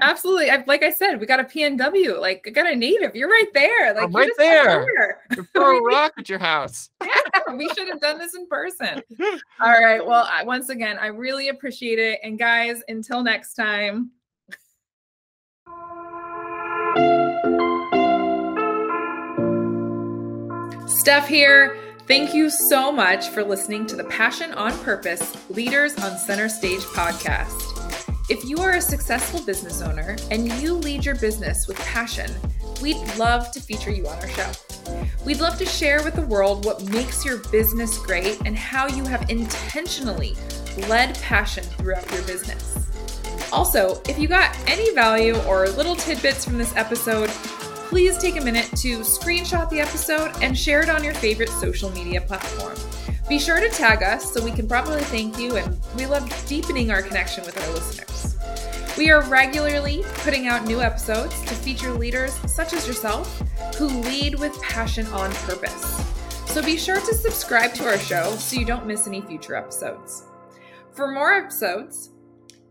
Absolutely. 0.00 0.50
I, 0.50 0.64
like 0.66 0.82
I 0.82 0.90
said, 0.90 1.20
we 1.20 1.26
got 1.26 1.40
a 1.40 1.44
PNW. 1.44 2.20
Like, 2.20 2.44
I 2.46 2.50
got 2.50 2.70
a 2.70 2.74
native. 2.74 3.14
You're 3.14 3.28
right 3.28 3.48
there. 3.52 3.94
Like, 3.94 4.04
I'm 4.04 4.12
right 4.12 4.30
there. 4.38 4.86
there. 4.96 5.46
Throw 5.52 5.78
a 5.78 5.82
rock 5.86 6.12
at 6.18 6.28
your 6.28 6.38
house. 6.38 6.90
yeah, 7.04 7.54
we 7.54 7.68
should 7.68 7.88
have 7.88 8.00
done 8.00 8.18
this 8.18 8.34
in 8.34 8.46
person. 8.46 9.02
All 9.60 9.72
right. 9.72 10.04
Well, 10.04 10.26
I, 10.30 10.44
once 10.44 10.68
again, 10.68 10.98
I 10.98 11.06
really 11.06 11.48
appreciate 11.48 11.98
it. 11.98 12.20
And 12.22 12.38
guys, 12.38 12.82
until 12.88 13.22
next 13.22 13.54
time. 13.54 14.10
Steph 20.86 21.28
here. 21.28 21.78
Thank 22.06 22.34
you 22.34 22.50
so 22.50 22.90
much 22.90 23.28
for 23.28 23.44
listening 23.44 23.86
to 23.86 23.96
the 23.96 24.02
Passion 24.04 24.52
on 24.54 24.76
Purpose 24.80 25.36
Leaders 25.48 25.96
on 25.98 26.18
Center 26.18 26.48
Stage 26.48 26.80
podcast. 26.80 27.69
If 28.30 28.44
you 28.44 28.58
are 28.58 28.76
a 28.76 28.80
successful 28.80 29.40
business 29.44 29.82
owner 29.82 30.14
and 30.30 30.46
you 30.62 30.74
lead 30.74 31.04
your 31.04 31.16
business 31.16 31.66
with 31.66 31.76
passion, 31.80 32.30
we'd 32.80 32.96
love 33.16 33.50
to 33.50 33.60
feature 33.60 33.90
you 33.90 34.06
on 34.06 34.16
our 34.20 34.28
show. 34.28 34.52
We'd 35.24 35.40
love 35.40 35.58
to 35.58 35.66
share 35.66 36.00
with 36.04 36.14
the 36.14 36.22
world 36.22 36.64
what 36.64 36.80
makes 36.90 37.24
your 37.24 37.38
business 37.50 37.98
great 37.98 38.40
and 38.46 38.56
how 38.56 38.86
you 38.86 39.04
have 39.04 39.28
intentionally 39.30 40.36
led 40.86 41.18
passion 41.18 41.64
throughout 41.64 42.08
your 42.12 42.22
business. 42.22 42.88
Also, 43.52 44.00
if 44.08 44.16
you 44.16 44.28
got 44.28 44.56
any 44.70 44.94
value 44.94 45.36
or 45.40 45.68
little 45.70 45.96
tidbits 45.96 46.44
from 46.44 46.56
this 46.56 46.76
episode, 46.76 47.30
please 47.88 48.16
take 48.16 48.36
a 48.36 48.44
minute 48.44 48.70
to 48.76 49.00
screenshot 49.00 49.68
the 49.70 49.80
episode 49.80 50.30
and 50.40 50.56
share 50.56 50.82
it 50.82 50.88
on 50.88 51.02
your 51.02 51.14
favorite 51.14 51.48
social 51.48 51.90
media 51.90 52.20
platform. 52.20 52.76
Be 53.28 53.40
sure 53.40 53.58
to 53.58 53.68
tag 53.70 54.04
us 54.04 54.32
so 54.32 54.40
we 54.40 54.52
can 54.52 54.68
properly 54.68 55.02
thank 55.02 55.36
you, 55.36 55.56
and 55.56 55.76
we 55.96 56.06
love 56.06 56.28
deepening 56.46 56.92
our 56.92 57.02
connection 57.02 57.44
with 57.44 57.60
our 57.60 57.74
listeners. 57.74 58.09
We 59.00 59.08
are 59.08 59.22
regularly 59.22 60.04
putting 60.16 60.46
out 60.46 60.66
new 60.66 60.82
episodes 60.82 61.40
to 61.44 61.54
feature 61.54 61.90
leaders 61.90 62.34
such 62.46 62.74
as 62.74 62.86
yourself 62.86 63.40
who 63.78 63.86
lead 63.86 64.38
with 64.38 64.60
passion 64.60 65.06
on 65.06 65.32
purpose. 65.32 66.04
So 66.44 66.62
be 66.62 66.76
sure 66.76 67.00
to 67.00 67.14
subscribe 67.14 67.72
to 67.76 67.86
our 67.86 67.96
show 67.96 68.32
so 68.32 68.60
you 68.60 68.66
don't 68.66 68.84
miss 68.84 69.06
any 69.06 69.22
future 69.22 69.54
episodes. 69.54 70.26
For 70.92 71.10
more 71.10 71.32
episodes, 71.32 72.10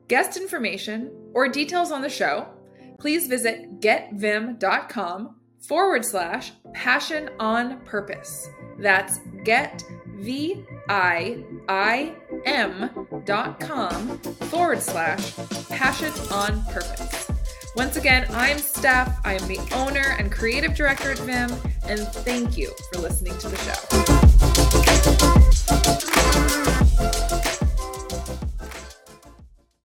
guest 0.08 0.38
information, 0.38 1.10
or 1.34 1.48
details 1.48 1.92
on 1.92 2.04
the 2.04 2.10
show, 2.10 2.48
please 3.00 3.26
visit 3.26 3.80
getviim.com 3.80 5.36
forward 5.68 6.06
slash 6.06 6.52
passion 6.76 7.32
on 7.40 7.80
purpose. 7.86 8.48
That's 8.78 9.18
get 9.44 9.84
V 10.18 10.64
I 10.90 11.44
I 11.68 12.14
m.com 12.46 14.18
forward 14.20 14.82
slash 14.82 15.36
passion 15.70 16.12
on 16.32 16.64
purpose. 16.66 17.32
Once 17.76 17.98
again, 17.98 18.26
I'm 18.32 18.58
Steph. 18.58 19.20
I 19.24 19.34
am 19.34 19.48
the 19.48 19.60
owner 19.74 20.16
and 20.18 20.32
creative 20.32 20.76
director 20.76 21.12
at 21.12 21.18
Viim, 21.20 21.52
and 21.84 22.08
thank 22.08 22.58
you 22.58 22.74
for 22.92 23.00
listening 23.00 23.38
to 23.38 23.50
the 23.50 23.58
show. 26.76 26.86